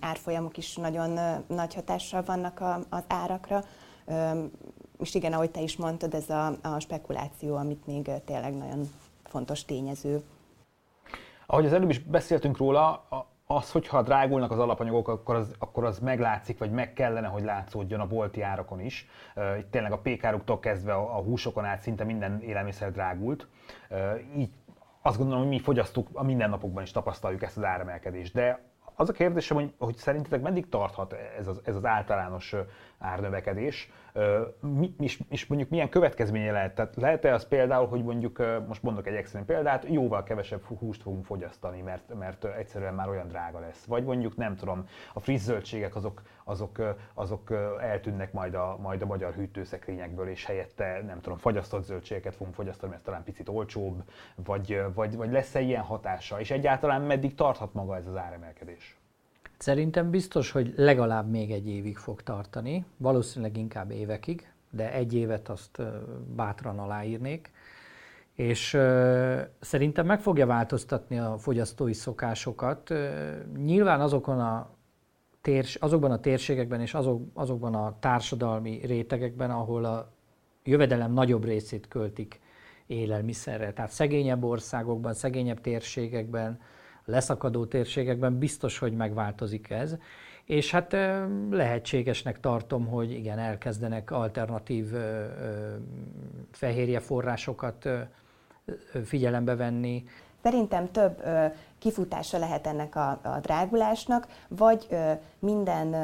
árfolyamok 0.00 0.56
is 0.56 0.76
nagyon 0.76 1.42
nagy 1.46 1.74
hatással 1.74 2.22
vannak 2.22 2.62
az 2.88 3.04
árakra 3.06 3.64
és 5.02 5.14
igen, 5.14 5.32
ahogy 5.32 5.50
te 5.50 5.60
is 5.60 5.76
mondtad, 5.76 6.14
ez 6.14 6.30
a, 6.30 6.46
a 6.62 6.78
spekuláció, 6.78 7.56
amit 7.56 7.86
még 7.86 8.10
tényleg 8.24 8.56
nagyon 8.56 8.88
fontos 9.24 9.64
tényező. 9.64 10.22
Ahogy 11.46 11.66
az 11.66 11.72
előbb 11.72 11.90
is 11.90 11.98
beszéltünk 11.98 12.56
róla, 12.56 13.06
az, 13.46 13.72
hogyha 13.72 14.02
drágulnak 14.02 14.50
az 14.50 14.58
alapanyagok, 14.58 15.08
akkor 15.08 15.34
az, 15.34 15.54
akkor 15.58 15.84
az 15.84 15.98
meglátszik, 15.98 16.58
vagy 16.58 16.70
meg 16.70 16.92
kellene, 16.92 17.26
hogy 17.26 17.42
látszódjon 17.42 18.00
a 18.00 18.06
bolti 18.06 18.42
árakon 18.42 18.80
is. 18.80 19.08
Itt 19.58 19.70
tényleg 19.70 19.92
a 19.92 19.98
pékáruktól 19.98 20.58
kezdve 20.58 20.92
a, 20.92 21.22
húsokon 21.22 21.64
át 21.64 21.80
szinte 21.80 22.04
minden 22.04 22.40
élelmiszer 22.40 22.92
drágult. 22.92 23.46
Így 24.36 24.50
azt 25.02 25.16
gondolom, 25.16 25.40
hogy 25.42 25.50
mi 25.50 25.58
fogyasztók 25.58 26.08
a 26.12 26.22
mindennapokban 26.24 26.82
is 26.82 26.90
tapasztaljuk 26.90 27.42
ezt 27.42 27.56
az 27.56 27.64
áremelkedést. 27.64 28.34
De 28.34 28.70
az 28.94 29.08
a 29.08 29.12
kérdésem, 29.12 29.56
hogy, 29.56 29.74
hogy 29.78 29.96
szerintetek 29.96 30.42
meddig 30.42 30.68
tarthat 30.68 31.12
ez 31.38 31.46
az, 31.46 31.60
ez 31.64 31.74
az 31.76 31.84
általános 31.84 32.54
árnövekedés, 33.02 33.90
mi, 34.60 34.94
és, 34.98 35.20
és 35.28 35.46
mondjuk 35.46 35.70
milyen 35.70 35.88
következménye 35.88 36.52
lehet? 36.52 36.74
Tehát 36.74 36.96
lehet-e 36.96 37.34
az 37.34 37.48
például, 37.48 37.86
hogy 37.86 38.04
mondjuk, 38.04 38.42
most 38.66 38.82
mondok 38.82 39.06
egy 39.06 39.14
egyszerű 39.14 39.44
példát, 39.44 39.86
jóval 39.88 40.22
kevesebb 40.22 40.62
húst 40.62 41.02
fogunk 41.02 41.24
fogyasztani, 41.24 41.80
mert, 41.80 42.14
mert 42.18 42.44
egyszerűen 42.44 42.94
már 42.94 43.08
olyan 43.08 43.28
drága 43.28 43.58
lesz. 43.58 43.84
Vagy 43.84 44.04
mondjuk 44.04 44.36
nem 44.36 44.56
tudom, 44.56 44.86
a 45.14 45.20
friss 45.20 45.40
zöldségek 45.40 45.96
azok, 45.96 46.22
azok, 46.44 46.96
azok 47.14 47.50
eltűnnek 47.80 48.32
majd 48.32 48.54
a, 48.54 48.76
majd 48.80 49.02
a 49.02 49.06
magyar 49.06 49.32
hűtőszekrényekből, 49.32 50.28
és 50.28 50.44
helyette 50.44 51.02
nem 51.06 51.20
tudom, 51.20 51.38
fagyasztott 51.38 51.84
zöldségeket 51.84 52.34
fogunk 52.34 52.54
fogyasztani, 52.54 52.92
mert 52.92 53.04
talán 53.04 53.24
picit 53.24 53.48
olcsóbb, 53.48 54.02
vagy, 54.34 54.82
vagy, 54.94 55.16
vagy 55.16 55.30
lesz-e 55.30 55.60
ilyen 55.60 55.82
hatása, 55.82 56.40
és 56.40 56.50
egyáltalán 56.50 57.02
meddig 57.02 57.34
tarthat 57.34 57.74
maga 57.74 57.96
ez 57.96 58.06
az 58.06 58.16
áremelkedés? 58.16 59.01
Szerintem 59.62 60.10
biztos, 60.10 60.50
hogy 60.50 60.72
legalább 60.76 61.30
még 61.30 61.50
egy 61.50 61.68
évig 61.68 61.96
fog 61.96 62.22
tartani, 62.22 62.84
valószínűleg 62.96 63.56
inkább 63.56 63.90
évekig, 63.90 64.52
de 64.70 64.92
egy 64.92 65.14
évet 65.14 65.48
azt 65.48 65.82
bátran 66.36 66.78
aláírnék. 66.78 67.50
És 68.34 68.78
szerintem 69.60 70.06
meg 70.06 70.20
fogja 70.20 70.46
változtatni 70.46 71.18
a 71.18 71.38
fogyasztói 71.38 71.92
szokásokat. 71.92 72.94
Nyilván 73.56 74.00
azokon 74.00 74.40
a 74.40 74.70
térs, 75.40 75.74
azokban 75.74 76.10
a 76.10 76.20
térségekben 76.20 76.80
és 76.80 76.94
azok, 76.94 77.22
azokban 77.34 77.74
a 77.74 77.96
társadalmi 77.98 78.80
rétegekben, 78.86 79.50
ahol 79.50 79.84
a 79.84 80.12
jövedelem 80.64 81.12
nagyobb 81.12 81.44
részét 81.44 81.88
költik 81.88 82.40
élelmiszerre. 82.86 83.72
Tehát 83.72 83.90
szegényebb 83.90 84.44
országokban, 84.44 85.14
szegényebb 85.14 85.60
térségekben, 85.60 86.60
leszakadó 87.04 87.64
térségekben 87.64 88.38
biztos, 88.38 88.78
hogy 88.78 88.92
megváltozik 88.92 89.70
ez. 89.70 89.96
És 90.44 90.70
hát 90.70 90.96
lehetségesnek 91.50 92.40
tartom, 92.40 92.86
hogy 92.86 93.10
igen, 93.10 93.38
elkezdenek 93.38 94.10
alternatív 94.10 94.92
fehérje 96.50 97.00
forrásokat 97.00 97.88
figyelembe 99.04 99.56
venni. 99.56 100.04
Szerintem 100.42 100.90
több 100.90 101.22
kifutása 101.78 102.38
lehet 102.38 102.66
ennek 102.66 102.96
a, 102.96 103.10
a 103.22 103.38
drágulásnak, 103.42 104.26
vagy 104.48 104.86
minden 105.38 105.94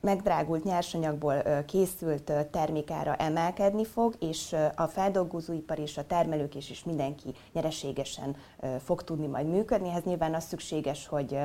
megdrágult 0.00 0.64
nyersanyagból 0.64 1.42
készült 1.66 2.32
termékára 2.50 3.14
emelkedni 3.14 3.84
fog, 3.84 4.14
és 4.20 4.56
a 4.74 4.86
feldolgozóipar 4.86 5.78
és 5.78 5.96
a 5.96 6.06
termelők 6.06 6.54
is, 6.54 6.70
és 6.70 6.84
mindenki 6.84 7.34
nyereségesen 7.52 8.36
fog 8.78 9.02
tudni 9.02 9.26
majd 9.26 9.48
működni. 9.48 9.88
Ehhez 9.88 10.04
nyilván 10.04 10.34
az 10.34 10.44
szükséges, 10.44 11.06
hogy 11.06 11.38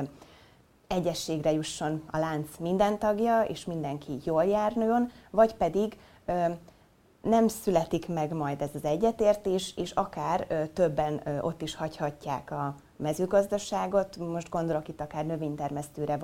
egyességre 0.86 1.52
jusson 1.52 2.02
a 2.10 2.18
lánc 2.18 2.48
minden 2.58 2.98
tagja, 2.98 3.42
és 3.42 3.64
mindenki 3.64 4.18
jól 4.24 4.44
járnőn, 4.44 5.10
vagy 5.30 5.54
pedig 5.54 5.96
nem 7.22 7.48
születik 7.48 8.08
meg 8.08 8.32
majd 8.32 8.60
ez 8.62 8.70
az 8.74 8.84
egyetértés, 8.84 9.74
és 9.76 9.90
akár 9.90 10.46
többen 10.72 11.22
ott 11.40 11.62
is 11.62 11.74
hagyhatják 11.74 12.50
a 12.50 12.74
mezőgazdaságot, 13.00 14.16
most 14.16 14.48
gondolok 14.48 14.88
itt 14.88 15.00
akár 15.00 15.26
növénytermesztőre, 15.26 16.14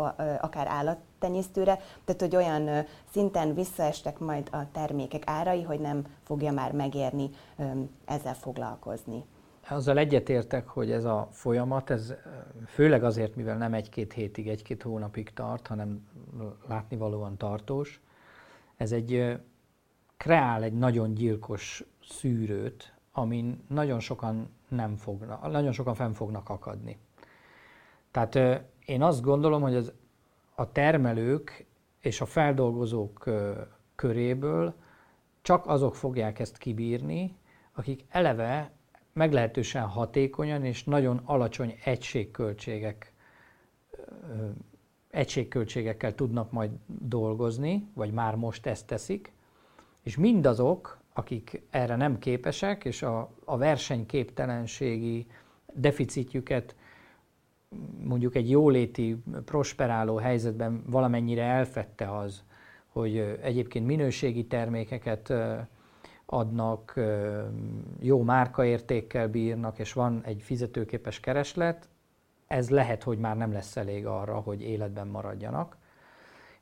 akár 0.40 0.66
állattenyésztőre, 0.66 1.78
tehát 2.04 2.20
hogy 2.20 2.36
olyan 2.36 2.84
szinten 3.10 3.54
visszaestek 3.54 4.18
majd 4.18 4.48
a 4.52 4.70
termékek 4.72 5.22
árai, 5.26 5.62
hogy 5.62 5.80
nem 5.80 6.04
fogja 6.22 6.52
már 6.52 6.72
megérni 6.72 7.30
ezzel 8.04 8.34
foglalkozni. 8.34 9.24
Azzal 9.68 9.98
egyetértek, 9.98 10.68
hogy 10.68 10.90
ez 10.90 11.04
a 11.04 11.28
folyamat, 11.30 11.90
ez 11.90 12.14
főleg 12.66 13.04
azért, 13.04 13.36
mivel 13.36 13.56
nem 13.56 13.74
egy-két 13.74 14.12
hétig, 14.12 14.48
egy-két 14.48 14.82
hónapig 14.82 15.32
tart, 15.32 15.66
hanem 15.66 16.08
látnivalóan 16.68 17.36
tartós, 17.36 18.00
ez 18.76 18.92
egy 18.92 19.40
kreál 20.16 20.62
egy 20.62 20.72
nagyon 20.72 21.14
gyilkos 21.14 21.84
szűrőt, 22.08 22.94
amin 23.16 23.64
nagyon 23.68 24.00
sokan 24.00 24.48
nem 24.68 24.96
fognak, 24.96 25.50
nagyon 25.50 25.72
sokan 25.72 25.94
fenn 25.94 26.12
fognak 26.12 26.48
akadni. 26.48 26.98
Tehát 28.10 28.64
én 28.84 29.02
azt 29.02 29.22
gondolom, 29.22 29.62
hogy 29.62 29.74
az, 29.74 29.92
a 30.54 30.72
termelők 30.72 31.66
és 32.00 32.20
a 32.20 32.26
feldolgozók 32.26 33.30
köréből 33.94 34.74
csak 35.42 35.66
azok 35.66 35.94
fogják 35.94 36.38
ezt 36.38 36.58
kibírni, 36.58 37.36
akik 37.72 38.04
eleve 38.08 38.72
meglehetősen 39.12 39.86
hatékonyan 39.86 40.64
és 40.64 40.84
nagyon 40.84 41.20
alacsony 41.24 41.78
egységköltségek, 41.84 43.12
egységköltségekkel 45.10 46.14
tudnak 46.14 46.50
majd 46.50 46.70
dolgozni, 46.86 47.88
vagy 47.94 48.12
már 48.12 48.34
most 48.34 48.66
ezt 48.66 48.86
teszik, 48.86 49.32
és 50.02 50.16
mindazok, 50.16 50.98
akik 51.16 51.62
erre 51.70 51.96
nem 51.96 52.18
képesek, 52.18 52.84
és 52.84 53.02
a, 53.02 53.30
a 53.44 53.56
versenyképtelenségi 53.56 55.26
deficitjüket 55.72 56.74
mondjuk 58.02 58.34
egy 58.34 58.50
jóléti, 58.50 59.22
prosperáló 59.44 60.16
helyzetben 60.16 60.82
valamennyire 60.86 61.42
elfette 61.42 62.16
az, 62.16 62.42
hogy 62.86 63.38
egyébként 63.42 63.86
minőségi 63.86 64.46
termékeket 64.46 65.32
adnak, 66.26 67.00
jó 68.00 68.22
márkaértékkel 68.22 69.28
bírnak, 69.28 69.78
és 69.78 69.92
van 69.92 70.20
egy 70.24 70.42
fizetőképes 70.42 71.20
kereslet, 71.20 71.88
ez 72.46 72.70
lehet, 72.70 73.02
hogy 73.02 73.18
már 73.18 73.36
nem 73.36 73.52
lesz 73.52 73.76
elég 73.76 74.06
arra, 74.06 74.34
hogy 74.34 74.62
életben 74.62 75.06
maradjanak. 75.06 75.76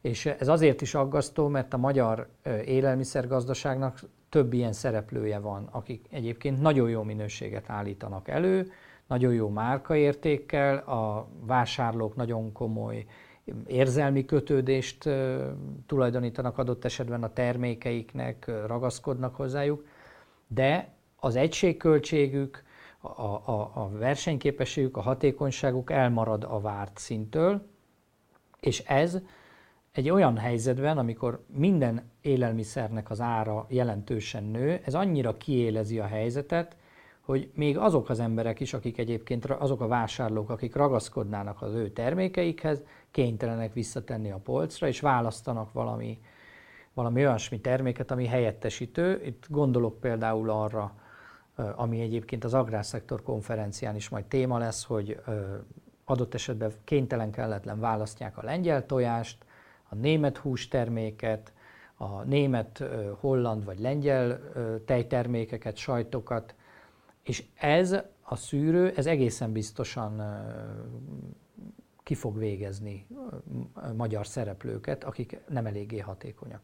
És 0.01 0.27
ez 0.27 0.49
azért 0.49 0.81
is 0.81 0.95
aggasztó, 0.95 1.49
mert 1.49 1.75
a 1.75 1.77
magyar 1.77 2.29
élelmiszergazdaságnak 2.65 4.01
több 4.35 4.53
ilyen 4.53 4.73
szereplője 4.73 5.39
van, 5.39 5.69
akik 5.71 6.07
egyébként 6.11 6.61
nagyon 6.61 6.91
jó 6.91 7.03
minőséget 7.03 7.71
állítanak 7.71 8.29
elő, 8.29 8.71
nagyon 9.07 9.33
jó 9.33 9.49
márkaértékkel, 9.49 10.77
a 10.77 11.29
vásárlók 11.41 12.17
nagyon 12.17 12.53
komoly 12.53 13.07
érzelmi 13.67 14.25
kötődést 14.25 15.09
tulajdonítanak 15.87 16.59
adott 16.59 16.85
esetben 16.85 17.23
a 17.23 17.33
termékeiknek, 17.33 18.51
ragaszkodnak 18.67 19.35
hozzájuk, 19.35 19.87
de 20.47 20.93
az 21.17 21.37
egységköltségük, 21.37 22.63
a, 23.01 23.23
a, 23.33 23.71
a 23.75 23.89
versenyképességük, 23.89 24.97
a 24.97 25.01
hatékonyságuk 25.01 25.91
elmarad 25.91 26.45
a 26.45 26.61
várt 26.61 26.99
szintől, 26.99 27.67
és 28.61 28.79
ez 28.79 29.19
egy 29.95 30.11
olyan 30.11 30.37
helyzetben, 30.37 30.99
amikor 30.99 31.45
minden 31.47 32.11
élelmiszernek 32.21 33.11
az 33.11 33.21
ára 33.21 33.67
jelentősen 33.69 34.45
nő, 34.45 34.81
ez 34.85 34.95
annyira 34.95 35.37
kiélezi 35.37 35.99
a 35.99 36.07
helyzetet, 36.07 36.77
hogy 37.21 37.51
még 37.55 37.79
azok 37.79 38.09
az 38.09 38.21
emberek 38.21 38.61
is, 38.61 38.75
akik 38.75 38.99
egyébként 38.99 39.45
azok 39.45 39.81
a 39.81 39.87
vásárlók, 39.87 40.51
akik 40.51 40.75
ragaszkodnának 40.75 41.63
az 41.63 41.73
ő 41.73 41.91
termékeikhez, 41.91 42.83
kénytelenek 43.11 43.73
visszatenni 43.73 44.31
a 44.31 44.37
polcra, 44.37 44.87
és 44.87 45.01
választanak 45.01 45.73
valami, 45.73 46.21
valami 46.95 47.27
olyasmi 47.27 47.61
terméket, 47.61 48.11
ami 48.11 48.27
helyettesítő. 48.27 49.23
Itt 49.25 49.47
gondolok 49.49 50.01
például 50.01 50.51
arra, 50.51 50.95
ami 51.77 52.01
egyébként 52.01 52.45
az 52.45 52.55
Agrárszektor 52.55 53.23
konferencián 53.23 53.97
is 53.97 54.09
majd 54.09 54.25
téma 54.25 54.59
lesz, 54.59 54.85
hogy 54.85 55.21
adott 56.05 56.35
esetben 56.35 56.73
kénytelen 56.85 57.31
kelletlen 57.31 57.81
választják 57.81 58.39
a 58.39 58.45
lengyel 58.45 58.87
tojást, 58.87 59.45
a 59.95 59.97
német 60.01 60.37
hústerméket, 60.37 61.53
a 61.97 62.23
német, 62.23 62.85
holland 63.21 63.65
vagy 63.65 63.79
lengyel 63.79 64.41
tejtermékeket, 64.87 65.77
sajtokat, 65.77 66.55
és 67.23 67.45
ez 67.55 67.97
a 68.23 68.37
szűrő, 68.37 68.93
ez 68.97 69.07
egészen 69.07 69.53
biztosan 69.53 70.23
ki 72.03 72.15
fog 72.15 72.39
végezni 72.39 73.07
magyar 73.97 74.27
szereplőket, 74.27 75.05
akik 75.05 75.41
nem 75.49 75.67
eléggé 75.67 75.99
hatékonyak. 75.99 76.63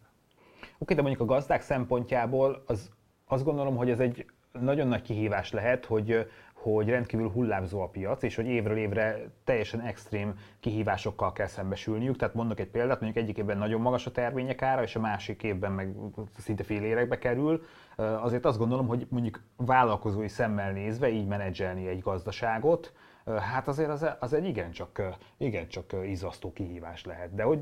Oké, 0.79 0.95
de 0.95 1.03
mondjuk 1.03 1.23
a 1.23 1.35
gazdák 1.35 1.63
szempontjából 1.63 2.63
az, 2.67 2.91
azt 3.27 3.45
gondolom, 3.45 3.77
hogy 3.77 3.91
ez 3.91 4.01
egy 4.01 4.27
nagyon 4.53 4.87
nagy 4.87 5.03
kihívás 5.03 5.53
lehet, 5.53 5.85
hogy 5.85 6.27
hogy 6.63 6.89
rendkívül 6.89 7.31
hullámzó 7.31 7.81
a 7.81 7.89
piac, 7.89 8.23
és 8.23 8.37
hogy 8.37 8.47
évről 8.47 8.77
évre 8.77 9.31
teljesen 9.45 9.81
extrém 9.81 10.35
kihívásokkal 10.61 11.33
kell 11.33 11.47
szembesülniük. 11.47 12.17
Tehát 12.17 12.35
mondok 12.35 12.61
egy 12.61 12.69
példát, 12.69 13.01
mondjuk 13.01 13.25
egyik 13.25 13.39
évben 13.39 13.59
nagyon 13.59 13.81
magas 13.81 14.07
a 14.07 14.11
termények 14.11 14.63
ára, 14.63 14.83
és 14.83 14.97
a 14.97 15.01
másik 15.01 15.43
évben 15.43 15.73
meg 15.73 15.95
szinte 16.39 16.63
fél 16.63 16.83
érekbe 16.83 17.19
kerül. 17.19 17.63
Azért 17.97 18.45
azt 18.45 18.59
gondolom, 18.59 18.87
hogy 18.87 19.07
mondjuk 19.11 19.43
vállalkozói 19.57 20.29
szemmel 20.29 20.73
nézve 20.73 21.09
így 21.09 21.27
menedzselni 21.27 21.87
egy 21.87 22.01
gazdaságot, 22.01 22.93
hát 23.25 23.69
azért 23.69 23.91
az, 23.91 24.07
az 24.21 24.33
egy 24.33 24.45
igencsak, 24.45 25.03
igencsak 25.37 25.97
izasztó 26.05 26.53
kihívás 26.53 27.05
lehet. 27.05 27.35
De 27.35 27.43
hogy, 27.43 27.61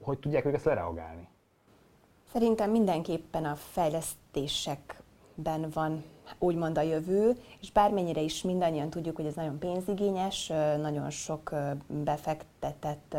hogy 0.00 0.18
tudják 0.18 0.44
ők 0.44 0.54
ezt 0.54 0.64
lereagálni? 0.64 1.28
Szerintem 2.32 2.70
mindenképpen 2.70 3.44
a 3.44 3.54
fejlesztésekben 5.36 5.70
van 5.72 6.04
úgymond 6.38 6.78
a 6.78 6.82
jövő, 6.82 7.36
és 7.60 7.72
bármennyire 7.72 8.20
is 8.20 8.42
mindannyian 8.42 8.90
tudjuk, 8.90 9.16
hogy 9.16 9.26
ez 9.26 9.34
nagyon 9.34 9.58
pénzigényes, 9.58 10.52
nagyon 10.80 11.10
sok 11.10 11.54
befektetett 11.86 13.16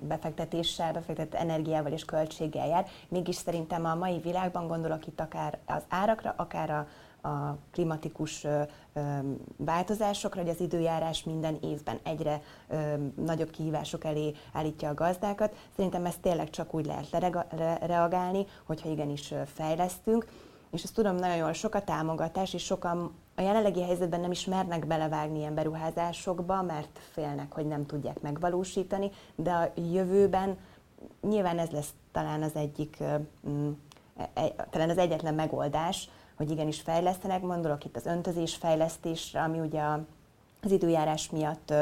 befektetéssel, 0.00 0.92
befektetett 0.92 1.40
energiával 1.40 1.92
és 1.92 2.04
költséggel 2.04 2.66
jár. 2.66 2.86
Mégis 3.08 3.34
szerintem 3.34 3.84
a 3.84 3.94
mai 3.94 4.18
világban 4.18 4.66
gondolok 4.66 5.06
itt 5.06 5.20
akár 5.20 5.58
az 5.66 5.82
árakra, 5.88 6.34
akár 6.36 6.70
a, 6.70 6.86
a 7.28 7.56
klimatikus 7.72 8.46
változásokra, 9.56 10.40
hogy 10.40 10.50
az 10.50 10.60
időjárás 10.60 11.24
minden 11.24 11.58
évben 11.60 11.98
egyre 12.02 12.42
nagyobb 13.16 13.50
kihívások 13.50 14.04
elé 14.04 14.32
állítja 14.52 14.88
a 14.88 14.94
gazdákat. 14.94 15.54
Szerintem 15.76 16.04
ezt 16.04 16.20
tényleg 16.20 16.50
csak 16.50 16.74
úgy 16.74 16.86
lehet 16.86 17.10
reagálni, 17.86 18.46
hogyha 18.66 18.88
igenis 18.88 19.34
fejlesztünk 19.54 20.26
és 20.72 20.82
ezt 20.82 20.94
tudom 20.94 21.14
nagyon 21.14 21.36
jól, 21.36 21.52
sok 21.52 21.74
a 21.74 21.84
támogatás, 21.84 22.54
és 22.54 22.64
sokan 22.64 23.12
a 23.34 23.40
jelenlegi 23.40 23.82
helyzetben 23.82 24.20
nem 24.20 24.30
is 24.30 24.44
mernek 24.44 24.86
belevágni 24.86 25.38
ilyen 25.38 25.54
beruházásokba, 25.54 26.62
mert 26.62 26.98
félnek, 27.10 27.52
hogy 27.52 27.66
nem 27.66 27.86
tudják 27.86 28.20
megvalósítani, 28.20 29.10
de 29.34 29.50
a 29.50 29.72
jövőben 29.92 30.58
nyilván 31.20 31.58
ez 31.58 31.70
lesz 31.70 31.92
talán 32.12 32.42
az 32.42 32.54
egyik, 32.54 33.02
mm, 33.48 33.70
e, 34.16 34.30
e, 34.34 34.54
talán 34.70 34.90
az 34.90 34.98
egyetlen 34.98 35.34
megoldás, 35.34 36.08
hogy 36.36 36.50
igenis 36.50 36.80
fejlesztenek, 36.80 37.40
gondolok 37.40 37.84
itt 37.84 37.96
az 37.96 38.06
öntözés 38.06 38.54
fejlesztésre, 38.54 39.42
ami 39.42 39.60
ugye 39.60 39.82
az 40.62 40.70
időjárás 40.70 41.30
miatt 41.30 41.72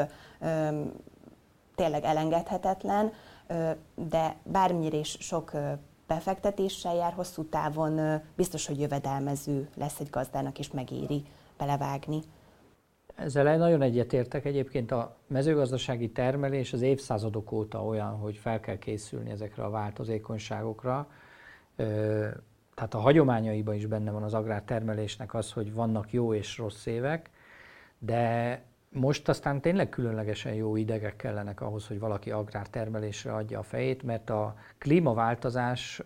tényleg 1.75 2.03
elengedhetetlen, 2.03 3.11
de 3.95 4.35
bármire 4.43 4.97
is 4.97 5.17
sok 5.19 5.51
befektetéssel 6.13 6.95
jár, 6.95 7.13
hosszú 7.13 7.43
távon 7.43 8.21
biztos, 8.35 8.67
hogy 8.67 8.79
jövedelmező 8.79 9.69
lesz 9.75 9.99
egy 9.99 10.09
gazdának, 10.09 10.59
és 10.59 10.71
megéri 10.71 11.23
belevágni. 11.57 12.19
Ezzel 13.15 13.57
nagyon 13.57 13.81
egyetértek. 13.81 14.45
Egyébként 14.45 14.91
a 14.91 15.15
mezőgazdasági 15.27 16.11
termelés 16.11 16.73
az 16.73 16.81
évszázadok 16.81 17.51
óta 17.51 17.85
olyan, 17.85 18.17
hogy 18.17 18.37
fel 18.37 18.59
kell 18.59 18.77
készülni 18.77 19.29
ezekre 19.29 19.63
a 19.63 19.69
változékonyságokra. 19.69 21.07
Tehát 22.75 22.93
a 22.93 22.99
hagyományaiban 22.99 23.75
is 23.75 23.85
benne 23.85 24.11
van 24.11 24.23
az 24.23 24.33
agrártermelésnek 24.33 25.33
az, 25.33 25.51
hogy 25.51 25.73
vannak 25.73 26.11
jó 26.11 26.33
és 26.33 26.57
rossz 26.57 26.85
évek, 26.85 27.29
de 27.99 28.63
most 28.93 29.29
aztán 29.29 29.61
tényleg 29.61 29.89
különlegesen 29.89 30.53
jó 30.53 30.75
idegek 30.75 31.15
kellenek 31.15 31.61
ahhoz, 31.61 31.87
hogy 31.87 31.99
valaki 31.99 32.31
agrártermelésre 32.31 33.33
adja 33.33 33.59
a 33.59 33.63
fejét, 33.63 34.03
mert 34.03 34.29
a 34.29 34.55
klímaváltozás 34.77 36.01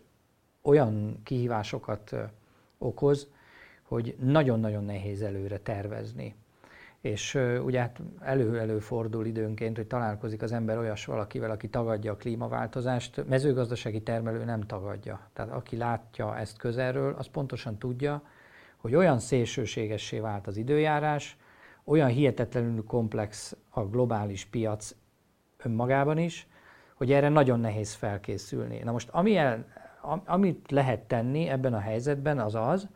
olyan 0.62 1.20
kihívásokat 1.24 2.16
okoz, 2.78 3.28
hogy 3.82 4.16
nagyon-nagyon 4.20 4.84
nehéz 4.84 5.22
előre 5.22 5.60
tervezni. 5.60 6.36
és 7.06 7.40
ugye 7.64 7.80
hát 7.80 8.00
elő-elő 8.20 8.80
fordul 8.80 9.26
időnként, 9.26 9.76
hogy 9.76 9.88
találkozik 9.88 10.42
az 10.42 10.52
ember 10.52 10.78
olyas 10.78 11.06
valakivel, 11.06 11.52
aki 11.52 11.70
tagadja 11.70 12.12
a 12.12 12.16
klímaváltozást. 12.16 13.28
Mezőgazdasági 13.28 14.02
termelő 14.02 14.44
nem 14.44 14.62
tagadja. 14.62 15.30
Tehát 15.34 15.52
aki 15.52 15.78
látja 15.78 16.38
ezt 16.38 16.58
közelről, 16.58 17.16
az 17.18 17.28
pontosan 17.28 17.78
tudja, 17.78 18.22
hogy 18.78 18.96
olyan 18.96 19.20
szélsőségessé 19.20 20.20
vált 20.20 20.48
az 20.48 20.58
időjárás, 20.58 21.38
olyan 21.86 22.10
hihetetlenül 22.10 22.84
komplex 22.84 23.58
a 23.70 23.82
globális 23.82 24.46
piac 24.46 24.96
önmagában 25.58 26.18
is, 26.18 26.48
hogy 26.94 27.12
erre 27.12 27.30
nagyon 27.30 27.60
nehéz 27.60 27.94
felkészülni. 27.94 28.80
Na 28.84 28.92
most 28.92 29.10
ami 29.10 29.38
el, 29.38 29.66
amit 30.26 30.72
lehet 30.72 31.00
tenni 31.00 31.48
ebben 31.48 31.74
a 31.74 31.80
helyzetben 31.80 32.40
az 32.40 32.56
az, 32.56 32.88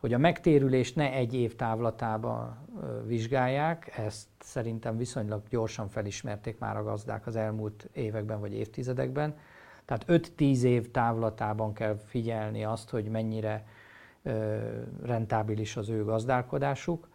hogy 0.00 0.14
a 0.14 0.18
megtérülést 0.18 0.96
ne 0.96 1.12
egy 1.12 1.34
év 1.34 1.56
távlatában 1.56 2.58
vizsgálják, 3.06 3.98
ezt 3.98 4.28
szerintem 4.38 4.96
viszonylag 4.96 5.42
gyorsan 5.48 5.88
felismerték 5.88 6.58
már 6.58 6.76
a 6.76 6.82
gazdák 6.82 7.26
az 7.26 7.36
elmúlt 7.36 7.88
években 7.92 8.40
vagy 8.40 8.54
évtizedekben. 8.54 9.36
Tehát 9.84 10.04
5-10 10.08 10.62
év 10.62 10.90
távlatában 10.90 11.72
kell 11.72 11.96
figyelni 12.06 12.64
azt, 12.64 12.90
hogy 12.90 13.04
mennyire 13.04 13.64
rentábilis 15.02 15.76
az 15.76 15.88
ő 15.88 16.04
gazdálkodásuk. 16.04 17.08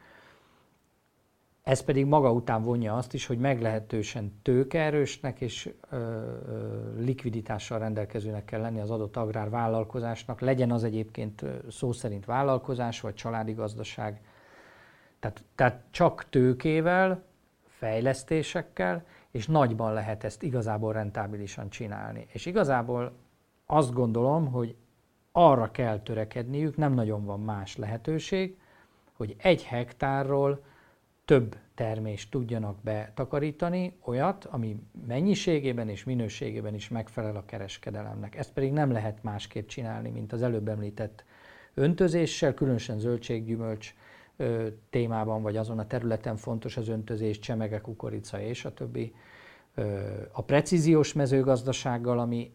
Ez 1.65 1.81
pedig 1.81 2.05
maga 2.05 2.31
után 2.31 2.61
vonja 2.61 2.95
azt 2.95 3.13
is, 3.13 3.25
hogy 3.25 3.37
meglehetősen 3.37 4.39
tőkeerősnek 4.41 5.41
és 5.41 5.73
ö, 5.89 6.21
likviditással 6.97 7.79
rendelkezőnek 7.79 8.45
kell 8.45 8.61
lenni 8.61 8.79
az 8.79 8.91
adott 8.91 9.17
agrárvállalkozásnak, 9.17 10.39
legyen 10.39 10.71
az 10.71 10.83
egyébként 10.83 11.45
szó 11.69 11.91
szerint 11.91 12.25
vállalkozás 12.25 13.01
vagy 13.01 13.13
családi 13.13 13.53
gazdaság. 13.53 14.21
Tehát, 15.19 15.43
tehát 15.55 15.83
csak 15.91 16.29
tőkével, 16.29 17.23
fejlesztésekkel, 17.67 19.05
és 19.31 19.47
nagyban 19.47 19.93
lehet 19.93 20.23
ezt 20.23 20.43
igazából 20.43 20.93
rentábilisan 20.93 21.69
csinálni. 21.69 22.27
És 22.31 22.45
igazából 22.45 23.11
azt 23.65 23.93
gondolom, 23.93 24.51
hogy 24.51 24.75
arra 25.31 25.71
kell 25.71 25.99
törekedniük, 25.99 26.77
nem 26.77 26.93
nagyon 26.93 27.25
van 27.25 27.39
más 27.39 27.77
lehetőség, 27.77 28.57
hogy 29.13 29.35
egy 29.37 29.63
hektárról 29.63 30.73
több 31.25 31.57
termést 31.75 32.31
tudjanak 32.31 32.81
betakarítani, 32.81 33.97
olyat, 34.03 34.45
ami 34.45 34.79
mennyiségében 35.07 35.89
és 35.89 36.03
minőségében 36.03 36.73
is 36.73 36.89
megfelel 36.89 37.35
a 37.35 37.45
kereskedelemnek. 37.45 38.35
Ezt 38.35 38.53
pedig 38.53 38.71
nem 38.71 38.91
lehet 38.91 39.23
másképp 39.23 39.67
csinálni, 39.67 40.09
mint 40.09 40.33
az 40.33 40.41
előbb 40.41 40.67
említett 40.67 41.23
öntözéssel, 41.73 42.53
különösen 42.53 42.99
zöldséggyümölcs 42.99 43.93
témában, 44.89 45.41
vagy 45.41 45.57
azon 45.57 45.79
a 45.79 45.87
területen 45.87 46.35
fontos 46.37 46.77
az 46.77 46.87
öntözés, 46.87 47.39
csemege, 47.39 47.81
kukorica 47.81 48.41
és 48.41 48.65
a 48.65 48.73
többi. 48.73 49.15
A 50.31 50.41
precíziós 50.43 51.13
mezőgazdasággal, 51.13 52.19
ami 52.19 52.53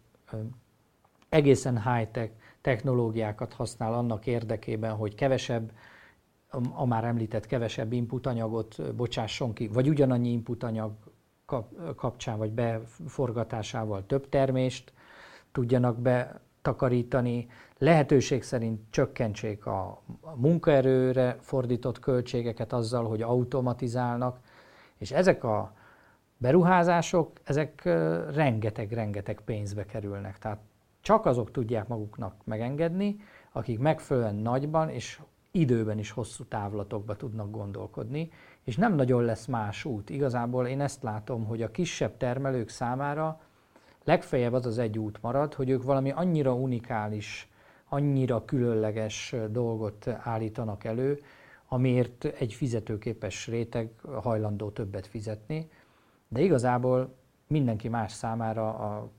egészen 1.29 1.83
high-tech 1.83 2.31
technológiákat 2.61 3.53
használ 3.53 3.95
annak 3.95 4.27
érdekében, 4.27 4.95
hogy 4.95 5.15
kevesebb 5.15 5.73
a 6.73 6.87
már 6.87 7.05
említett 7.05 7.47
kevesebb 7.47 7.93
input 7.93 8.27
anyagot 8.27 8.95
bocsásson 8.95 9.53
ki, 9.53 9.69
vagy 9.69 9.89
ugyanannyi 9.89 10.31
input 10.31 10.63
anyag 10.63 10.93
kapcsán, 11.97 12.39
vagy 12.39 12.53
beforgatásával 12.53 14.07
több 14.07 14.29
termést 14.29 14.93
tudjanak 15.53 15.99
betakarítani, 15.99 17.49
lehetőség 17.79 18.43
szerint 18.43 18.81
csökkentsék 18.91 19.67
a 19.67 20.03
munkaerőre 20.35 21.37
fordított 21.41 21.99
költségeket 21.99 22.73
azzal, 22.73 23.09
hogy 23.09 23.23
automatizálnak, 23.23 24.39
és 24.99 25.11
ezek 25.11 25.45
a 25.45 25.73
beruházások, 26.37 27.33
ezek 27.45 27.83
rengeteg-rengeteg 28.35 29.41
pénzbe 29.45 29.87
kerülnek. 29.87 30.39
Tehát 30.39 30.59
csak 31.01 31.27
azok 31.27 31.51
tudják 31.51 31.89
maguknak 31.89 32.35
megengedni, 32.45 33.17
akik 33.53 33.79
megfelelően 33.79 34.35
nagyban 34.35 34.89
és 34.89 35.21
időben 35.51 35.99
is 35.99 36.11
hosszú 36.11 36.45
távlatokba 36.45 37.17
tudnak 37.17 37.51
gondolkodni, 37.51 38.31
és 38.65 38.77
nem 38.77 38.95
nagyon 38.95 39.25
lesz 39.25 39.47
más 39.47 39.85
út. 39.85 40.11
Igazából 40.11 40.67
én 40.67 40.81
ezt 40.81 41.03
látom, 41.03 41.45
hogy 41.45 41.63
a 41.63 41.71
kisebb 41.71 42.17
termelők 42.17 42.69
számára 42.69 43.41
legfeljebb 44.05 44.53
az 44.53 44.67
az 44.67 44.79
egy 44.79 44.99
út 44.99 45.23
marad, 45.23 45.55
hogy 45.55 45.71
ők 45.71 45.83
valami 45.83 46.11
annyira 46.11 46.55
unikális, 46.55 47.49
annyira 47.89 48.45
különleges 48.45 49.35
dolgot 49.51 50.09
állítanak 50.09 50.85
elő, 50.85 51.21
amiért 51.69 52.25
egy 52.25 52.53
fizetőképes 52.53 53.47
réteg 53.47 53.91
hajlandó 54.23 54.71
többet 54.71 55.07
fizetni, 55.07 55.71
de 56.29 56.41
igazából 56.41 57.15
mindenki 57.47 57.89
más 57.89 58.13
számára 58.13 58.75
a 58.75 59.11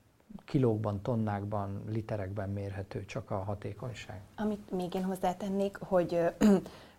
kilókban, 0.46 1.02
tonnákban, 1.02 1.84
literekben 1.90 2.50
mérhető 2.50 3.06
csak 3.06 3.32
a 3.32 3.38
hatékonyság. 3.44 4.22
Amit 4.36 4.72
még 4.72 4.94
én 4.94 5.04
hozzátennék, 5.04 5.78
hogy 5.78 6.14
ö, 6.14 6.28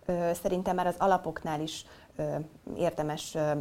ö, 0.06 0.30
szerintem 0.32 0.74
már 0.74 0.86
az 0.86 0.96
alapoknál 0.98 1.60
is 1.60 1.84
érdemes 2.76 3.34
ö, 3.34 3.52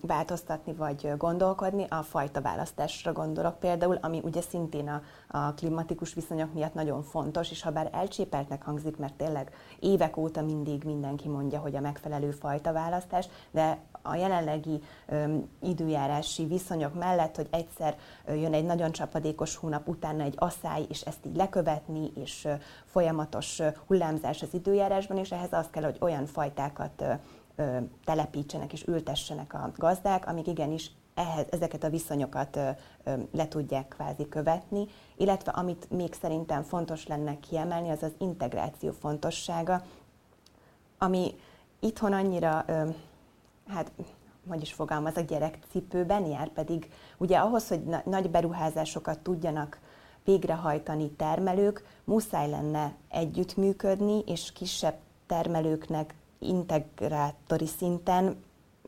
változtatni 0.00 0.72
vagy 0.72 1.12
gondolkodni. 1.16 1.86
A 1.88 2.02
fajta 2.02 2.40
választásra 2.40 3.12
gondolok 3.12 3.58
például, 3.58 3.98
ami 4.00 4.20
ugye 4.22 4.40
szintén 4.40 4.88
a, 4.88 5.02
a 5.28 5.54
klimatikus 5.54 6.14
viszonyok 6.14 6.52
miatt 6.52 6.74
nagyon 6.74 7.02
fontos, 7.02 7.50
és 7.50 7.62
ha 7.62 7.70
bár 7.70 7.88
elcsépeltnek 7.92 8.62
hangzik, 8.62 8.96
mert 8.96 9.14
tényleg 9.14 9.52
évek 9.80 10.16
óta 10.16 10.42
mindig 10.42 10.84
mindenki 10.84 11.28
mondja, 11.28 11.60
hogy 11.60 11.76
a 11.76 11.80
megfelelő 11.80 12.30
fajta 12.30 12.72
választás, 12.72 13.28
de 13.50 13.78
a 14.02 14.14
jelenlegi 14.14 14.82
öm, 15.06 15.48
időjárási 15.62 16.44
viszonyok 16.46 16.94
mellett, 16.94 17.36
hogy 17.36 17.48
egyszer 17.50 17.96
jön 18.26 18.54
egy 18.54 18.64
nagyon 18.64 18.92
csapadékos 18.92 19.56
hónap, 19.56 19.88
utána 19.88 20.22
egy 20.22 20.34
asszály, 20.36 20.86
és 20.88 21.00
ezt 21.00 21.26
így 21.26 21.36
lekövetni, 21.36 22.10
és 22.14 22.48
folyamatos 22.84 23.62
hullámzás 23.86 24.42
az 24.42 24.54
időjárásban, 24.54 25.18
és 25.18 25.32
ehhez 25.32 25.52
az 25.52 25.66
kell, 25.70 25.82
hogy 25.82 25.96
olyan 26.00 26.26
fajtákat 26.26 27.00
ö, 27.00 27.12
telepítsenek 28.04 28.72
és 28.72 28.86
ültessenek 28.86 29.54
a 29.54 29.72
gazdák, 29.76 30.26
amik 30.26 30.46
igenis 30.46 30.90
ehhez, 31.14 31.46
ezeket 31.50 31.84
a 31.84 31.90
viszonyokat 31.90 32.56
ö, 32.56 32.70
ö, 33.04 33.14
le 33.32 33.48
tudják 33.48 33.88
kvázi 33.88 34.28
követni, 34.28 34.86
illetve 35.16 35.50
amit 35.50 35.90
még 35.90 36.14
szerintem 36.14 36.62
fontos 36.62 37.06
lenne 37.06 37.40
kiemelni, 37.40 37.90
az 37.90 38.02
az 38.02 38.12
integráció 38.18 38.92
fontossága, 38.92 39.82
ami 40.98 41.34
itthon 41.80 42.12
annyira 42.12 42.64
hát 43.68 43.92
hogy 44.48 44.62
is 44.62 44.72
fogalmaz, 44.72 45.16
a 45.16 45.20
gyerekcipőben 45.20 46.26
jár, 46.26 46.48
pedig 46.48 46.90
ugye 47.18 47.38
ahhoz, 47.38 47.68
hogy 47.68 47.84
na- 47.84 48.02
nagy 48.04 48.30
beruházásokat 48.30 49.18
tudjanak 49.18 49.78
végrehajtani 50.24 51.10
termelők, 51.10 51.84
muszáj 52.04 52.50
lenne 52.50 52.94
együttműködni, 53.08 54.22
és 54.26 54.52
kisebb 54.52 54.94
termelőknek 55.26 56.14
integrátori 56.38 57.66
szinten 57.66 58.42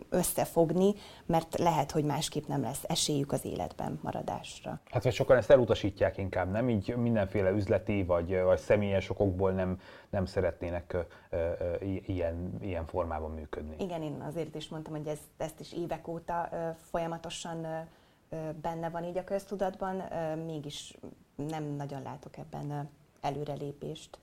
összefogni, 0.08 0.94
mert 1.26 1.58
lehet, 1.58 1.90
hogy 1.90 2.04
másképp 2.04 2.46
nem 2.46 2.62
lesz 2.62 2.84
esélyük 2.86 3.32
az 3.32 3.44
életben 3.44 3.98
maradásra. 4.02 4.80
Hát 4.90 5.02
vagy 5.02 5.12
sokan 5.12 5.36
ezt 5.36 5.50
elutasítják 5.50 6.16
inkább, 6.16 6.50
nem? 6.50 6.68
Így 6.68 6.96
mindenféle 6.96 7.50
üzleti 7.50 8.04
vagy, 8.04 8.40
vagy 8.42 8.58
személyes 8.58 9.10
okokból 9.10 9.52
nem, 9.52 9.80
nem 10.10 10.24
szeretnének 10.24 10.92
ö, 10.92 11.00
ö, 11.30 11.84
ilyen, 12.06 12.58
ilyen 12.60 12.86
formában 12.86 13.30
működni. 13.30 13.76
Igen, 13.78 14.02
én 14.02 14.24
azért 14.28 14.54
is 14.54 14.68
mondtam, 14.68 14.92
hogy 14.96 15.06
ez, 15.06 15.18
ezt 15.36 15.60
is 15.60 15.72
évek 15.72 16.08
óta 16.08 16.48
ö, 16.52 16.68
folyamatosan 16.90 17.64
ö, 17.64 18.36
benne 18.62 18.88
van 18.88 19.04
így 19.04 19.18
a 19.18 19.24
köztudatban, 19.24 20.00
ö, 20.12 20.44
mégis 20.44 20.96
nem 21.36 21.64
nagyon 21.64 22.02
látok 22.02 22.36
ebben 22.36 22.70
ö, 22.70 22.80
előrelépést. 23.20 24.18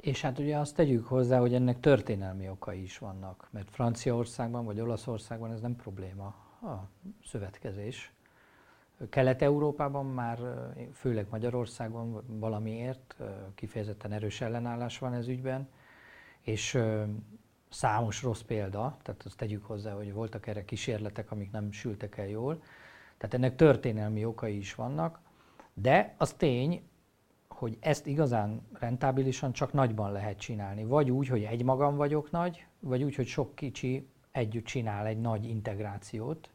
És 0.00 0.20
hát 0.20 0.38
ugye 0.38 0.58
azt 0.58 0.74
tegyük 0.74 1.06
hozzá, 1.06 1.38
hogy 1.38 1.54
ennek 1.54 1.80
történelmi 1.80 2.48
okai 2.48 2.82
is 2.82 2.98
vannak, 2.98 3.48
mert 3.50 3.70
Franciaországban 3.70 4.64
vagy 4.64 4.80
Olaszországban 4.80 5.52
ez 5.52 5.60
nem 5.60 5.76
probléma, 5.76 6.34
a 6.62 6.88
szövetkezés. 7.24 8.12
Kelet-Európában 9.10 10.06
már, 10.06 10.38
főleg 10.92 11.26
Magyarországon 11.30 12.22
valamiért 12.26 13.16
kifejezetten 13.54 14.12
erős 14.12 14.40
ellenállás 14.40 14.98
van 14.98 15.14
ez 15.14 15.28
ügyben, 15.28 15.68
és 16.40 16.78
számos 17.68 18.22
rossz 18.22 18.40
példa, 18.40 18.96
tehát 19.02 19.22
azt 19.24 19.36
tegyük 19.36 19.64
hozzá, 19.64 19.92
hogy 19.92 20.12
voltak 20.12 20.46
erre 20.46 20.64
kísérletek, 20.64 21.30
amik 21.30 21.50
nem 21.50 21.72
sültek 21.72 22.16
el 22.16 22.28
jól, 22.28 22.62
tehát 23.16 23.34
ennek 23.34 23.56
történelmi 23.56 24.24
okai 24.24 24.56
is 24.56 24.74
vannak, 24.74 25.20
de 25.74 26.14
az 26.16 26.32
tény, 26.32 26.82
hogy 27.56 27.76
ezt 27.80 28.06
igazán 28.06 28.66
rentábilisan 28.72 29.52
csak 29.52 29.72
nagyban 29.72 30.12
lehet 30.12 30.38
csinálni. 30.38 30.84
Vagy 30.84 31.10
úgy, 31.10 31.28
hogy 31.28 31.42
egy 31.42 31.64
magam 31.64 31.96
vagyok 31.96 32.30
nagy, 32.30 32.66
vagy 32.80 33.02
úgy, 33.02 33.14
hogy 33.14 33.26
sok 33.26 33.54
kicsi 33.54 34.08
együtt 34.32 34.64
csinál 34.64 35.06
egy 35.06 35.20
nagy 35.20 35.44
integrációt 35.44 36.50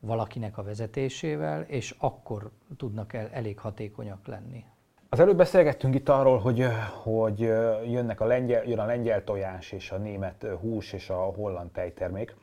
valakinek 0.00 0.58
a 0.58 0.62
vezetésével, 0.62 1.62
és 1.62 1.94
akkor 1.98 2.50
tudnak 2.76 3.12
el 3.12 3.28
elég 3.32 3.58
hatékonyak 3.58 4.26
lenni. 4.26 4.64
Az 5.08 5.20
előbb 5.20 5.36
beszélgettünk 5.36 5.94
itt 5.94 6.08
arról, 6.08 6.38
hogy, 6.38 6.66
hogy 7.02 7.38
jönnek 7.90 8.20
a 8.20 8.24
lengyel, 8.24 8.64
jön 8.64 8.78
a 8.78 8.84
lengyel 8.86 9.24
tojás 9.24 9.72
és 9.72 9.90
a 9.90 9.96
német 9.96 10.46
hús 10.60 10.92
és 10.92 11.10
a 11.10 11.16
holland 11.16 11.70
tejtermék, 11.70 12.36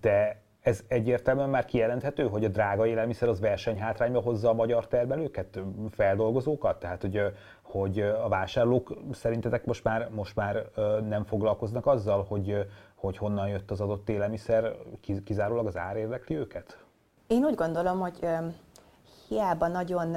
de 0.00 0.40
ez 0.66 0.80
egyértelműen 0.88 1.48
már 1.48 1.64
kijelenthető, 1.64 2.28
hogy 2.28 2.44
a 2.44 2.48
drága 2.48 2.86
élelmiszer 2.86 3.28
az 3.28 3.40
versenyhátrányba 3.40 4.20
hozza 4.20 4.48
a 4.48 4.52
magyar 4.52 4.86
termelőket, 4.86 5.58
feldolgozókat? 5.90 6.78
Tehát, 6.78 7.02
hogy, 7.02 7.20
hogy 7.62 8.00
a 8.00 8.28
vásárlók 8.28 8.96
szerintetek 9.12 9.64
most 9.64 9.84
már, 9.84 10.08
most 10.10 10.36
már 10.36 10.70
nem 11.08 11.24
foglalkoznak 11.24 11.86
azzal, 11.86 12.24
hogy, 12.28 12.66
hogy 12.94 13.16
honnan 13.16 13.48
jött 13.48 13.70
az 13.70 13.80
adott 13.80 14.08
élelmiszer, 14.08 14.76
kizárólag 15.24 15.66
az 15.66 15.76
ár 15.76 15.96
érdekli 15.96 16.36
őket? 16.36 16.84
Én 17.26 17.44
úgy 17.44 17.54
gondolom, 17.54 17.98
hogy 17.98 18.26
hiába 19.28 19.68
nagyon 19.68 20.16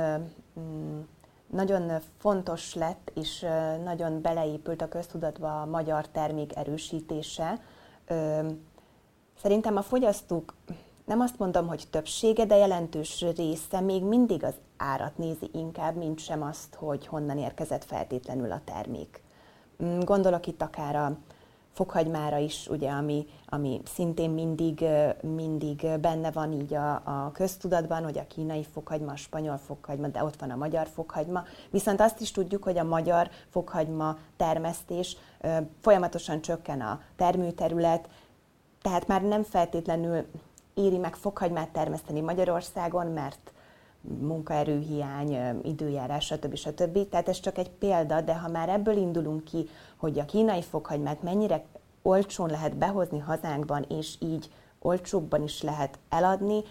mm, 0.59 0.99
nagyon 1.47 1.91
fontos 2.17 2.75
lett, 2.75 3.11
és 3.13 3.45
nagyon 3.83 4.21
beleépült 4.21 4.81
a 4.81 4.87
köztudatba 4.87 5.61
a 5.61 5.65
magyar 5.65 6.07
termék 6.07 6.55
erősítése. 6.55 7.59
Szerintem 9.41 9.77
a 9.77 9.81
fogyasztók, 9.81 10.53
nem 11.05 11.19
azt 11.19 11.39
mondom, 11.39 11.67
hogy 11.67 11.87
többsége, 11.89 12.45
de 12.45 12.55
jelentős 12.55 13.25
része 13.35 13.79
még 13.79 14.03
mindig 14.03 14.43
az 14.43 14.53
árat 14.77 15.17
nézi 15.17 15.49
inkább, 15.53 15.95
mint 15.95 16.19
sem 16.19 16.43
azt, 16.43 16.75
hogy 16.75 17.07
honnan 17.07 17.37
érkezett 17.37 17.83
feltétlenül 17.83 18.51
a 18.51 18.61
termék. 18.65 19.21
Mm, 19.83 19.99
gondolok 19.99 20.47
itt 20.47 20.61
akár 20.61 20.95
a 20.95 21.17
fokhagymára 21.73 22.37
is, 22.37 22.67
ugye, 22.67 22.89
ami, 22.89 23.25
ami 23.45 23.81
szintén 23.85 24.29
mindig, 24.29 24.85
mindig 25.21 25.87
benne 26.01 26.31
van 26.31 26.51
így 26.51 26.73
a, 26.73 26.93
a 26.93 27.31
köztudatban, 27.33 28.03
hogy 28.03 28.17
a 28.17 28.27
kínai 28.27 28.65
fokhagyma, 28.73 29.11
a 29.11 29.15
spanyol 29.15 29.57
fokhagyma, 29.57 30.07
de 30.07 30.23
ott 30.23 30.39
van 30.39 30.49
a 30.49 30.55
magyar 30.55 30.87
fokhagyma. 30.87 31.43
Viszont 31.69 32.01
azt 32.01 32.21
is 32.21 32.31
tudjuk, 32.31 32.63
hogy 32.63 32.77
a 32.77 32.83
magyar 32.83 33.29
fokhagyma 33.49 34.17
termesztés 34.37 35.17
folyamatosan 35.81 36.41
csökken 36.41 36.81
a 36.81 37.01
termőterület, 37.15 38.09
tehát 38.81 39.07
már 39.07 39.21
nem 39.21 39.43
feltétlenül 39.43 40.25
éri 40.73 40.97
meg 40.97 41.15
fokhagymát 41.15 41.69
termeszteni 41.69 42.21
Magyarországon, 42.21 43.07
mert 43.07 43.51
munkaerőhiány, 44.01 45.61
időjárás, 45.63 46.25
stb. 46.25 46.55
stb. 46.55 47.09
Tehát 47.09 47.29
ez 47.29 47.39
csak 47.39 47.57
egy 47.57 47.69
példa, 47.69 48.21
de 48.21 48.35
ha 48.35 48.47
már 48.47 48.69
ebből 48.69 48.97
indulunk 48.97 49.43
ki, 49.43 49.69
hogy 49.97 50.19
a 50.19 50.25
kínai 50.25 50.61
fokhagymát 50.61 51.23
mennyire 51.23 51.63
olcsón 52.01 52.49
lehet 52.49 52.75
behozni 52.75 53.19
hazánkban, 53.19 53.85
és 53.89 54.15
így 54.19 54.51
olcsóbban 54.79 55.43
is 55.43 55.61
lehet 55.61 55.99
eladni, 56.09 56.61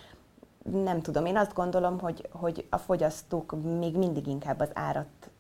nem 0.73 1.01
tudom. 1.01 1.27
Én 1.27 1.37
azt 1.37 1.55
gondolom, 1.55 1.99
hogy, 1.99 2.29
hogy 2.33 2.66
a 2.71 2.79
fogyasztók 2.79 3.79
még 3.79 3.97
mindig 3.97 4.27
inkább 4.27 4.61
az 4.61 4.71
árat 4.73 5.31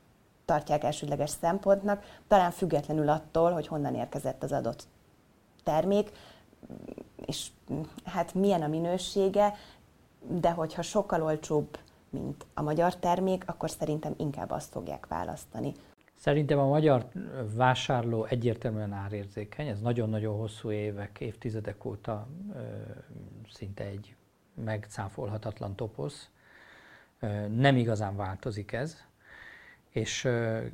tartják 0.44 0.84
elsődleges 0.84 1.30
szempontnak, 1.30 2.04
talán 2.28 2.50
függetlenül 2.50 3.08
attól, 3.08 3.52
hogy 3.52 3.66
honnan 3.66 3.94
érkezett 3.94 4.42
az 4.42 4.52
adott 4.52 4.86
termék, 5.64 6.10
és 7.26 7.46
hát 8.04 8.34
milyen 8.34 8.62
a 8.62 8.68
minősége, 8.68 9.54
de 10.28 10.50
hogyha 10.50 10.82
sokkal 10.82 11.22
olcsóbb, 11.22 11.78
mint 12.10 12.46
a 12.54 12.62
magyar 12.62 12.96
termék, 12.96 13.42
akkor 13.46 13.70
szerintem 13.70 14.14
inkább 14.16 14.50
azt 14.50 14.70
fogják 14.70 15.06
választani. 15.06 15.72
Szerintem 16.14 16.58
a 16.58 16.66
magyar 16.66 17.08
vásárló 17.54 18.24
egyértelműen 18.24 18.92
árérzékeny, 18.92 19.66
ez 19.66 19.80
nagyon-nagyon 19.80 20.36
hosszú 20.36 20.70
évek, 20.70 21.20
évtizedek 21.20 21.84
óta 21.84 22.28
ö, 22.54 22.60
szinte 23.52 23.84
egy 23.84 24.14
megcáfolhatatlan 24.54 25.74
toposz. 25.76 26.28
Ö, 27.20 27.48
nem 27.48 27.76
igazán 27.76 28.16
változik 28.16 28.72
ez, 28.72 28.96
és 29.90 30.24
ö, 30.24 30.64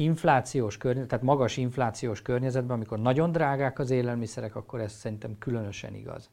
inflációs 0.00 0.76
környezet, 0.76 1.08
tehát 1.08 1.24
magas 1.24 1.56
inflációs 1.56 2.22
környezetben, 2.22 2.76
amikor 2.76 2.98
nagyon 2.98 3.32
drágák 3.32 3.78
az 3.78 3.90
élelmiszerek, 3.90 4.56
akkor 4.56 4.80
ez 4.80 4.92
szerintem 4.92 5.38
különösen 5.38 5.94
igaz. 5.94 6.30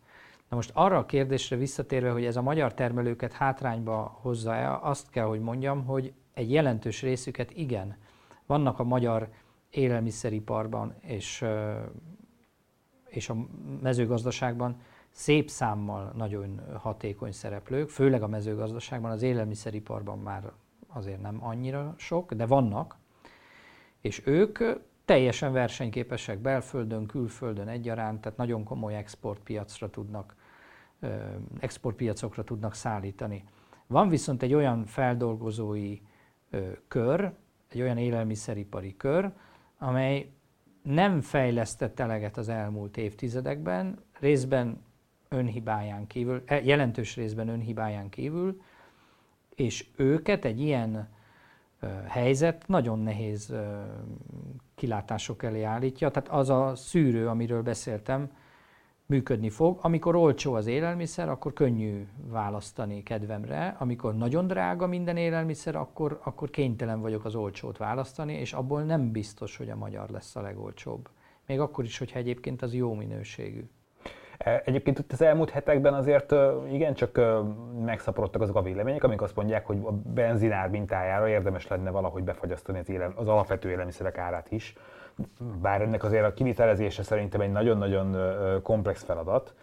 Na 0.49 0.55
most 0.55 0.71
arra 0.73 0.97
a 0.97 1.05
kérdésre 1.05 1.55
visszatérve, 1.55 2.09
hogy 2.09 2.25
ez 2.25 2.35
a 2.35 2.41
magyar 2.41 2.73
termelőket 2.73 3.33
hátrányba 3.33 4.17
hozza-e, 4.21 4.77
azt 4.81 5.09
kell, 5.09 5.25
hogy 5.25 5.39
mondjam, 5.39 5.85
hogy 5.85 6.13
egy 6.33 6.51
jelentős 6.51 7.01
részüket 7.01 7.51
igen. 7.51 7.97
Vannak 8.45 8.79
a 8.79 8.83
magyar 8.83 9.29
élelmiszeriparban 9.69 10.93
és, 11.01 11.45
és 13.07 13.29
a 13.29 13.35
mezőgazdaságban 13.81 14.81
szép 15.11 15.49
számmal 15.49 16.13
nagyon 16.15 16.61
hatékony 16.73 17.31
szereplők, 17.31 17.89
főleg 17.89 18.23
a 18.23 18.27
mezőgazdaságban, 18.27 19.11
az 19.11 19.21
élelmiszeriparban 19.21 20.19
már 20.19 20.51
azért 20.87 21.21
nem 21.21 21.43
annyira 21.43 21.93
sok, 21.97 22.33
de 22.33 22.45
vannak, 22.45 22.97
és 24.05 24.21
ők 24.25 24.59
teljesen 25.05 25.51
versenyképesek 25.51 26.39
belföldön, 26.39 27.05
külföldön 27.05 27.67
egyaránt, 27.67 28.21
tehát 28.21 28.37
nagyon 28.37 28.63
komoly 28.63 28.95
exportpiacra 28.95 29.89
tudnak, 29.89 30.35
exportpiacokra 31.59 32.43
tudnak 32.43 32.73
szállítani. 32.73 33.43
Van 33.87 34.09
viszont 34.09 34.43
egy 34.43 34.53
olyan 34.53 34.85
feldolgozói 34.85 35.99
kör, 36.87 37.31
egy 37.71 37.81
olyan 37.81 37.97
élelmiszeripari 37.97 38.95
kör, 38.97 39.31
amely 39.77 40.31
nem 40.81 41.21
fejlesztett 41.21 41.99
eleget 41.99 42.37
az 42.37 42.49
elmúlt 42.49 42.97
évtizedekben, 42.97 43.99
részben 44.19 44.83
önhibáján 45.29 46.07
kívül, 46.07 46.43
e, 46.45 46.61
jelentős 46.61 47.15
részben 47.15 47.47
önhibáján 47.47 48.09
kívül, 48.09 48.61
és 49.55 49.87
őket 49.95 50.45
egy 50.45 50.59
ilyen 50.59 51.13
helyzet 52.07 52.67
nagyon 52.67 52.99
nehéz 52.99 53.53
kilátások 54.75 55.43
elé 55.43 55.63
állítja. 55.63 56.09
Tehát 56.09 56.29
az 56.29 56.49
a 56.49 56.75
szűrő, 56.75 57.27
amiről 57.27 57.61
beszéltem, 57.61 58.29
működni 59.05 59.49
fog. 59.49 59.79
Amikor 59.81 60.15
olcsó 60.15 60.53
az 60.53 60.67
élelmiszer, 60.67 61.29
akkor 61.29 61.53
könnyű 61.53 62.07
választani 62.27 63.03
kedvemre. 63.03 63.75
Amikor 63.79 64.15
nagyon 64.15 64.47
drága 64.47 64.87
minden 64.87 65.17
élelmiszer, 65.17 65.75
akkor, 65.75 66.19
akkor 66.23 66.49
kénytelen 66.49 67.01
vagyok 67.01 67.25
az 67.25 67.35
olcsót 67.35 67.77
választani, 67.77 68.33
és 68.33 68.53
abból 68.53 68.83
nem 68.83 69.11
biztos, 69.11 69.57
hogy 69.57 69.69
a 69.69 69.75
magyar 69.75 70.09
lesz 70.09 70.35
a 70.35 70.41
legolcsóbb. 70.41 71.09
Még 71.45 71.59
akkor 71.59 71.83
is, 71.83 71.97
hogyha 71.97 72.19
egyébként 72.19 72.61
az 72.61 72.73
jó 72.73 72.93
minőségű. 72.93 73.69
E, 74.37 74.61
egyébként 74.65 74.99
itt 74.99 75.11
az 75.11 75.21
elmúlt 75.21 75.49
hetekben 75.49 75.93
azért 75.93 76.33
igencsak 76.71 77.21
megszaporodtak 77.85 78.41
azok 78.41 78.55
a 78.55 78.61
vélemények, 78.61 79.03
amik 79.03 79.21
azt 79.21 79.35
mondják, 79.35 79.65
hogy 79.65 79.77
a 79.83 79.91
benzinár 79.91 80.69
mintájára 80.69 81.27
érdemes 81.27 81.67
lenne 81.67 81.89
valahogy 81.89 82.23
befagyasztani 82.23 82.79
az, 82.79 82.89
élel, 82.89 83.13
az 83.15 83.27
alapvető 83.27 83.69
élelmiszerek 83.69 84.17
árát 84.17 84.51
is. 84.51 84.75
Bár 85.61 85.81
ennek 85.81 86.03
azért 86.03 86.25
a 86.25 86.33
kivitelezése 86.33 87.03
szerintem 87.03 87.41
egy 87.41 87.51
nagyon-nagyon 87.51 88.17
komplex 88.61 89.03
feladat, 89.03 89.53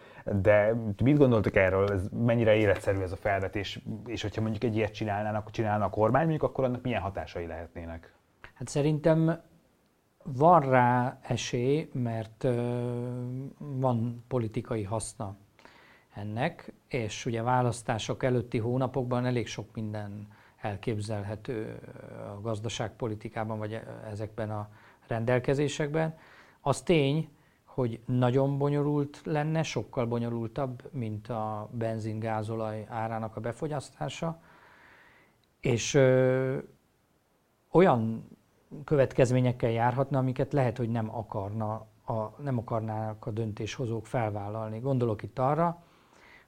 de 0.43 0.75
mit 1.05 1.19
gondoltok 1.19 1.57
erről, 1.57 1.93
ez 1.93 2.09
mennyire 2.25 2.55
életszerű 2.55 3.01
ez 3.01 3.13
a 3.13 3.17
felvetés, 3.17 3.81
és 4.07 4.23
hogyha 4.23 4.41
mondjuk 4.41 4.65
egy 4.65 4.77
ilyet 4.77 4.93
csinálnának, 4.93 5.51
csinálna 5.51 5.85
a 5.85 5.91
kormány, 5.91 6.23
mondjuk 6.23 6.43
akkor 6.43 6.65
annak 6.65 6.83
milyen 6.83 7.01
hatásai 7.01 7.47
lehetnének? 7.47 8.13
Hát 8.55 8.69
szerintem 8.69 9.41
van 10.23 10.61
rá 10.61 11.19
esély, 11.23 11.91
mert 11.93 12.47
van 13.59 14.25
politikai 14.29 14.83
haszna 14.83 15.37
ennek, 16.15 16.73
és 16.89 17.27
ugye 17.27 17.43
választások 17.43 18.23
előtti 18.23 18.59
hónapokban 18.59 19.27
elég 19.27 19.47
sok 19.47 19.75
minden 19.75 20.29
elképzelhető 20.61 21.81
a 22.37 22.41
gazdaságpolitikában, 22.41 23.59
vagy 23.59 23.81
ezekben 24.11 24.51
a 24.51 24.69
rendelkezésekben. 25.07 26.17
Az 26.61 26.83
tény, 26.83 27.29
hogy 27.65 28.01
nagyon 28.07 28.59
bonyolult 28.59 29.21
lenne, 29.25 29.63
sokkal 29.63 30.07
bonyolultabb, 30.07 30.89
mint 30.91 31.29
a 31.29 31.69
benzin-gázolaj 31.73 32.87
árának 32.89 33.37
a 33.37 33.41
befogyasztása, 33.41 34.41
és 35.61 35.95
ö, 35.95 36.59
olyan 37.71 38.29
következményekkel 38.85 39.71
járhatna, 39.71 40.19
amiket 40.19 40.53
lehet, 40.53 40.77
hogy 40.77 40.89
nem 40.89 41.17
akarna 41.17 41.87
a, 42.07 42.43
nem 42.43 42.59
akarnának 42.59 43.27
a 43.27 43.31
döntéshozók 43.31 44.07
felvállalni. 44.07 44.79
Gondolok 44.79 45.23
itt 45.23 45.39
arra, 45.39 45.83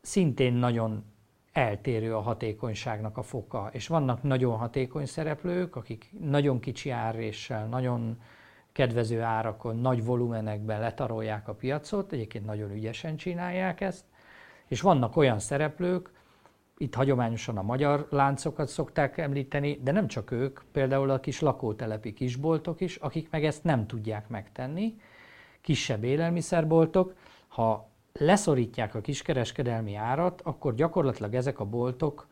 szintén 0.00 0.52
nagyon 0.52 1.04
eltérő 1.52 2.14
a 2.14 2.20
hatékonyságnak 2.20 3.16
a 3.16 3.22
foka, 3.22 3.68
és 3.72 3.86
vannak 3.86 4.22
nagyon 4.22 4.56
hatékony 4.56 5.06
szereplők, 5.06 5.76
akik 5.76 6.10
nagyon 6.20 6.60
kicsi 6.60 6.90
árréssel, 6.90 7.66
nagyon 7.66 8.20
kedvező 8.72 9.22
árakon, 9.22 9.76
nagy 9.76 10.04
volumenekben 10.04 10.80
letarolják 10.80 11.48
a 11.48 11.54
piacot, 11.54 12.12
egyébként 12.12 12.46
nagyon 12.46 12.70
ügyesen 12.70 13.16
csinálják 13.16 13.80
ezt, 13.80 14.04
és 14.66 14.80
vannak 14.80 15.16
olyan 15.16 15.38
szereplők, 15.38 16.10
itt 16.78 16.94
hagyományosan 16.94 17.56
a 17.56 17.62
magyar 17.62 18.06
láncokat 18.10 18.68
szokták 18.68 19.18
említeni, 19.18 19.80
de 19.82 19.92
nem 19.92 20.06
csak 20.06 20.30
ők, 20.30 20.60
például 20.72 21.10
a 21.10 21.20
kis 21.20 21.40
lakótelepi 21.40 22.12
kisboltok 22.12 22.80
is, 22.80 22.96
akik 22.96 23.30
meg 23.30 23.44
ezt 23.44 23.64
nem 23.64 23.86
tudják 23.86 24.28
megtenni, 24.28 25.00
kisebb 25.60 26.04
élelmiszerboltok, 26.04 27.14
ha 27.48 27.88
leszorítják 28.12 28.94
a 28.94 29.00
kiskereskedelmi 29.00 29.94
árat, 29.94 30.40
akkor 30.40 30.74
gyakorlatilag 30.74 31.34
ezek 31.34 31.60
a 31.60 31.64
boltok 31.64 32.26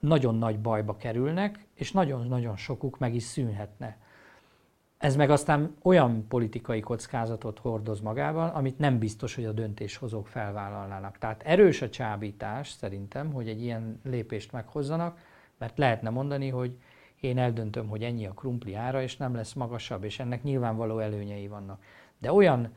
nagyon 0.00 0.34
nagy 0.34 0.58
bajba 0.58 0.96
kerülnek, 0.96 1.66
és 1.74 1.92
nagyon-nagyon 1.92 2.56
sokuk 2.56 2.98
meg 2.98 3.14
is 3.14 3.22
szűnhetne. 3.22 3.96
Ez 5.02 5.16
meg 5.16 5.30
aztán 5.30 5.76
olyan 5.82 6.26
politikai 6.28 6.80
kockázatot 6.80 7.58
hordoz 7.58 8.00
magával, 8.00 8.50
amit 8.54 8.78
nem 8.78 8.98
biztos, 8.98 9.34
hogy 9.34 9.44
a 9.44 9.52
döntéshozók 9.52 10.26
felvállalnának. 10.26 11.18
Tehát 11.18 11.42
erős 11.42 11.82
a 11.82 11.88
csábítás 11.88 12.70
szerintem, 12.70 13.32
hogy 13.32 13.48
egy 13.48 13.62
ilyen 13.62 14.00
lépést 14.04 14.52
meghozzanak, 14.52 15.18
mert 15.58 15.78
lehetne 15.78 16.10
mondani, 16.10 16.48
hogy 16.48 16.78
én 17.20 17.38
eldöntöm, 17.38 17.88
hogy 17.88 18.02
ennyi 18.02 18.26
a 18.26 18.32
krumpli 18.32 18.74
ára, 18.74 19.02
és 19.02 19.16
nem 19.16 19.34
lesz 19.34 19.52
magasabb, 19.52 20.04
és 20.04 20.18
ennek 20.18 20.42
nyilvánvaló 20.42 20.98
előnyei 20.98 21.48
vannak. 21.48 21.82
De 22.18 22.32
olyan, 22.32 22.72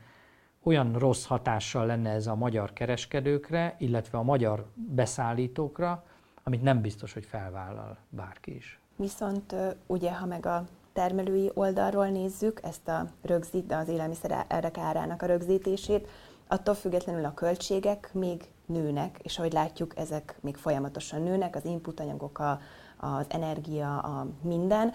olyan 0.62 0.98
rossz 0.98 1.24
hatással 1.24 1.86
lenne 1.86 2.10
ez 2.10 2.26
a 2.26 2.34
magyar 2.34 2.72
kereskedőkre, 2.72 3.76
illetve 3.78 4.18
a 4.18 4.22
magyar 4.22 4.66
beszállítókra, 4.74 6.04
amit 6.42 6.62
nem 6.62 6.80
biztos, 6.80 7.12
hogy 7.12 7.24
felvállal 7.24 7.96
bárki 8.08 8.54
is. 8.54 8.80
Viszont 8.96 9.54
ugye, 9.86 10.12
ha 10.12 10.26
meg 10.26 10.46
a 10.46 10.64
termelői 10.96 11.50
oldalról 11.54 12.06
nézzük, 12.06 12.60
ezt 12.62 12.88
a 12.88 13.06
rögzít, 13.22 13.72
az 13.72 13.88
élelmiszerek 13.88 14.78
árának 14.78 15.22
a 15.22 15.26
rögzítését, 15.26 16.08
attól 16.48 16.74
függetlenül 16.74 17.24
a 17.24 17.34
költségek 17.34 18.10
még 18.12 18.48
nőnek, 18.66 19.18
és 19.22 19.38
ahogy 19.38 19.52
látjuk, 19.52 19.98
ezek 19.98 20.38
még 20.40 20.56
folyamatosan 20.56 21.22
nőnek, 21.22 21.56
az 21.56 21.64
inputanyagok, 21.64 22.38
a, 22.38 22.60
az 22.96 23.26
energia, 23.28 23.98
a 23.98 24.26
minden. 24.42 24.92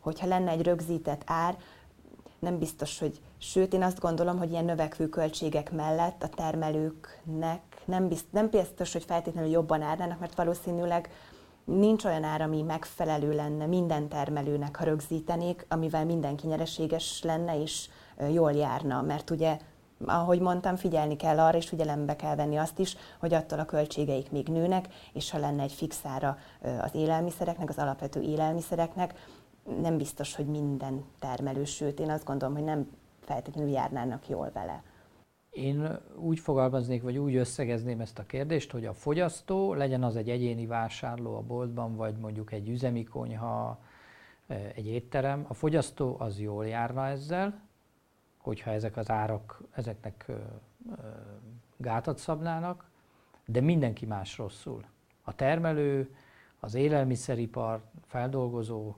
Hogyha 0.00 0.26
lenne 0.26 0.50
egy 0.50 0.62
rögzített 0.62 1.22
ár, 1.26 1.56
nem 2.38 2.58
biztos, 2.58 2.98
hogy, 2.98 3.20
sőt, 3.38 3.72
én 3.72 3.82
azt 3.82 4.00
gondolom, 4.00 4.38
hogy 4.38 4.50
ilyen 4.50 4.64
növekvő 4.64 5.08
költségek 5.08 5.72
mellett 5.72 6.22
a 6.22 6.28
termelőknek 6.28 7.62
nem, 7.84 8.08
biztos, 8.08 8.30
nem 8.30 8.48
biztos, 8.48 8.92
hogy 8.92 9.04
feltétlenül 9.04 9.50
jobban 9.50 9.82
árnának, 9.82 10.20
mert 10.20 10.34
valószínűleg 10.34 11.10
nincs 11.64 12.04
olyan 12.04 12.24
ár, 12.24 12.40
ami 12.40 12.62
megfelelő 12.62 13.34
lenne 13.34 13.66
minden 13.66 14.08
termelőnek, 14.08 14.76
ha 14.76 14.84
rögzítenék, 14.84 15.66
amivel 15.68 16.04
mindenki 16.04 16.46
nyereséges 16.46 17.22
lenne 17.22 17.60
és 17.60 17.88
jól 18.32 18.52
járna, 18.52 19.02
mert 19.02 19.30
ugye 19.30 19.58
ahogy 20.06 20.40
mondtam, 20.40 20.76
figyelni 20.76 21.16
kell 21.16 21.38
arra, 21.38 21.56
és 21.56 21.68
figyelembe 21.68 22.16
kell 22.16 22.34
venni 22.34 22.56
azt 22.56 22.78
is, 22.78 22.96
hogy 23.20 23.34
attól 23.34 23.58
a 23.58 23.64
költségeik 23.64 24.30
még 24.30 24.48
nőnek, 24.48 24.88
és 25.12 25.30
ha 25.30 25.38
lenne 25.38 25.62
egy 25.62 25.72
fixára 25.72 26.38
az 26.80 26.94
élelmiszereknek, 26.94 27.68
az 27.68 27.78
alapvető 27.78 28.20
élelmiszereknek, 28.20 29.14
nem 29.80 29.96
biztos, 29.96 30.34
hogy 30.34 30.46
minden 30.46 31.04
termelő, 31.18 31.64
sőt, 31.64 32.00
én 32.00 32.10
azt 32.10 32.24
gondolom, 32.24 32.54
hogy 32.54 32.64
nem 32.64 32.90
feltétlenül 33.24 33.70
járnának 33.70 34.28
jól 34.28 34.50
vele. 34.54 34.82
Én 35.54 35.98
úgy 36.16 36.38
fogalmaznék, 36.38 37.02
vagy 37.02 37.18
úgy 37.18 37.34
összegezném 37.34 38.00
ezt 38.00 38.18
a 38.18 38.26
kérdést, 38.26 38.70
hogy 38.70 38.86
a 38.86 38.92
fogyasztó, 38.92 39.74
legyen 39.74 40.02
az 40.02 40.16
egy 40.16 40.30
egyéni 40.30 40.66
vásárló 40.66 41.36
a 41.36 41.40
boltban, 41.40 41.96
vagy 41.96 42.16
mondjuk 42.16 42.52
egy 42.52 42.68
üzemi 42.68 43.04
konyha, 43.04 43.80
egy 44.74 44.86
étterem, 44.86 45.44
a 45.48 45.54
fogyasztó 45.54 46.16
az 46.18 46.40
jól 46.40 46.66
járna 46.66 47.06
ezzel, 47.06 47.60
hogyha 48.36 48.70
ezek 48.70 48.96
az 48.96 49.10
árak 49.10 49.62
ezeknek 49.70 50.30
gátat 51.76 52.18
szabnának, 52.18 52.90
de 53.46 53.60
mindenki 53.60 54.06
más 54.06 54.38
rosszul. 54.38 54.84
A 55.22 55.34
termelő, 55.34 56.14
az 56.60 56.74
élelmiszeripar, 56.74 57.82
feldolgozó, 58.06 58.94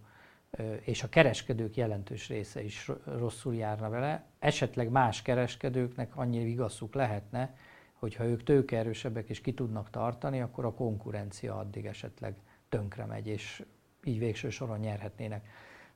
és 0.81 1.03
a 1.03 1.09
kereskedők 1.09 1.77
jelentős 1.77 2.29
része 2.29 2.63
is 2.63 2.91
rosszul 3.05 3.55
járna 3.55 3.89
vele. 3.89 4.25
Esetleg 4.47 4.91
más 4.91 5.23
kereskedőknek 5.23 6.17
annyi 6.17 6.45
vigaszuk 6.45 6.95
lehetne, 6.95 7.55
hogyha 7.93 8.25
ők 8.25 8.43
tőkeerősebbek 8.43 9.29
és 9.29 9.41
ki 9.41 9.55
tudnak 9.55 9.91
tartani, 9.91 10.41
akkor 10.41 10.65
a 10.65 10.73
konkurencia 10.73 11.59
addig 11.59 11.87
esetleg 11.87 12.37
tönkre 12.69 13.05
megy, 13.05 13.27
és 13.27 13.65
így 14.05 14.19
végső 14.19 14.51
soron 14.51 14.79
nyerhetnének. 14.79 15.47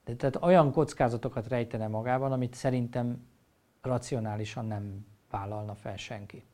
De 0.05 0.15
tehát 0.15 0.43
olyan 0.43 0.73
kockázatokat 0.73 1.49
rejtene 1.49 1.89
magában, 1.89 2.33
amit 2.33 2.55
szerintem 2.55 3.27
racionálisan 3.83 4.67
nem 4.67 5.07
vállalna 5.31 5.75
fel 5.75 5.97
senki. 5.97 6.45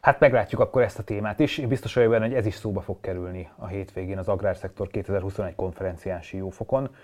Hát 0.00 0.20
meglátjuk 0.20 0.60
akkor 0.60 0.82
ezt 0.82 0.98
a 0.98 1.04
témát 1.04 1.38
is. 1.38 1.58
Én 1.58 1.68
biztos 1.68 1.94
vagyok 1.94 2.10
benne, 2.10 2.26
hogy 2.26 2.34
ez 2.34 2.46
is 2.46 2.54
szóba 2.54 2.80
fog 2.80 3.00
kerülni 3.00 3.50
a 3.56 3.66
hétvégén 3.66 4.18
az 4.18 4.28
Agrárszektor 4.28 4.88
2021 4.88 5.54
konferencián 5.54 6.22
Siófokon. 6.22 6.94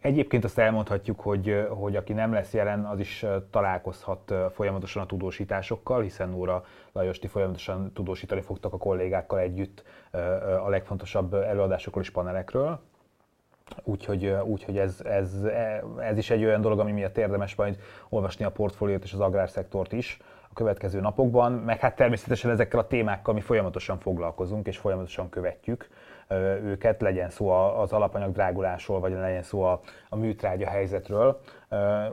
Egyébként 0.00 0.44
azt 0.44 0.58
elmondhatjuk, 0.58 1.20
hogy, 1.20 1.66
hogy 1.68 1.96
aki 1.96 2.12
nem 2.12 2.32
lesz 2.32 2.52
jelen, 2.52 2.84
az 2.84 2.98
is 2.98 3.24
találkozhat 3.50 4.34
folyamatosan 4.52 5.02
a 5.02 5.06
tudósításokkal, 5.06 6.02
hiszen 6.02 6.28
Nóra 6.28 6.64
Lajosti 6.92 7.26
folyamatosan 7.26 7.92
tudósítani 7.92 8.40
fogtak 8.40 8.72
a 8.72 8.78
kollégákkal 8.78 9.38
együtt 9.38 9.82
a 10.64 10.68
legfontosabb 10.68 11.34
előadásokról 11.34 12.02
és 12.02 12.10
panelekről. 12.10 12.80
Úgyhogy, 13.82 14.26
úgyhogy 14.44 14.78
ez, 14.78 15.00
ez, 15.04 15.34
ez 15.98 16.18
is 16.18 16.30
egy 16.30 16.44
olyan 16.44 16.60
dolog, 16.60 16.78
ami 16.78 16.92
miatt 16.92 17.18
érdemes 17.18 17.54
majd 17.54 17.78
olvasni 18.08 18.44
a 18.44 18.50
portfóliót 18.50 19.04
és 19.04 19.12
az 19.12 19.20
agrárszektort 19.20 19.92
is 19.92 20.18
a 20.50 20.54
következő 20.54 21.00
napokban, 21.00 21.52
meg 21.52 21.78
hát 21.78 21.96
természetesen 21.96 22.50
ezekkel 22.50 22.80
a 22.80 22.86
témákkal 22.86 23.34
mi 23.34 23.40
folyamatosan 23.40 23.98
foglalkozunk 23.98 24.66
és 24.66 24.78
folyamatosan 24.78 25.28
követjük 25.28 25.88
őket, 26.64 27.00
legyen 27.00 27.30
szó 27.30 27.48
az 27.50 27.92
alapanyag 27.92 28.32
drágulásról, 28.32 29.00
vagy 29.00 29.12
legyen 29.12 29.42
szó 29.42 29.62
a, 29.62 29.80
a 30.08 30.16
műtrágya 30.16 30.68
helyzetről. 30.68 31.40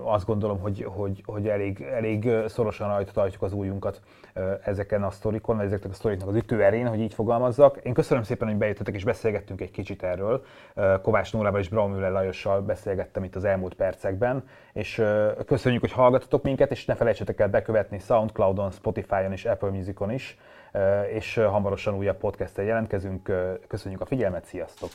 Azt 0.03 0.25
gondolom, 0.25 0.59
hogy, 0.59 0.85
hogy, 0.87 1.23
hogy 1.25 1.47
elég, 1.47 1.81
elég 1.81 2.29
szorosan 2.47 2.87
rajta 2.87 3.11
tartjuk 3.11 3.41
az 3.41 3.53
újunkat 3.53 4.01
ezeken 4.63 5.03
a 5.03 5.09
sztorikon, 5.09 5.55
vagy 5.55 5.65
ezeknek 5.65 5.91
a 5.91 5.95
sztoriknak 5.95 6.27
az 6.27 6.35
ütőerén, 6.35 6.87
hogy 6.87 6.99
így 6.99 7.13
fogalmazzak. 7.13 7.77
Én 7.83 7.93
köszönöm 7.93 8.23
szépen, 8.23 8.47
hogy 8.47 8.57
bejöttetek 8.57 8.95
és 8.95 9.03
beszélgettünk 9.03 9.61
egy 9.61 9.71
kicsit 9.71 10.03
erről. 10.03 10.43
Kovács 11.01 11.33
Nórával 11.33 11.59
és 11.59 11.69
Braumüller 11.69 12.11
Lajossal 12.11 12.61
beszélgettem 12.61 13.23
itt 13.23 13.35
az 13.35 13.43
elmúlt 13.43 13.73
percekben, 13.73 14.43
és 14.73 15.03
köszönjük, 15.45 15.81
hogy 15.81 15.91
hallgatotok 15.91 16.43
minket, 16.43 16.71
és 16.71 16.85
ne 16.85 16.95
felejtsetek 16.95 17.39
el 17.39 17.49
bekövetni 17.49 17.99
Soundcloudon, 17.99 18.71
Spotify-on 18.71 19.31
és 19.31 19.45
Apple 19.45 19.69
Musicon 19.69 20.11
is 20.11 20.37
és 21.09 21.35
hamarosan 21.35 21.93
újabb 21.93 22.17
podcast 22.17 22.57
jelentkezünk. 22.57 23.31
Köszönjük 23.67 24.01
a 24.01 24.05
figyelmet, 24.05 24.45
sziasztok! 24.45 24.89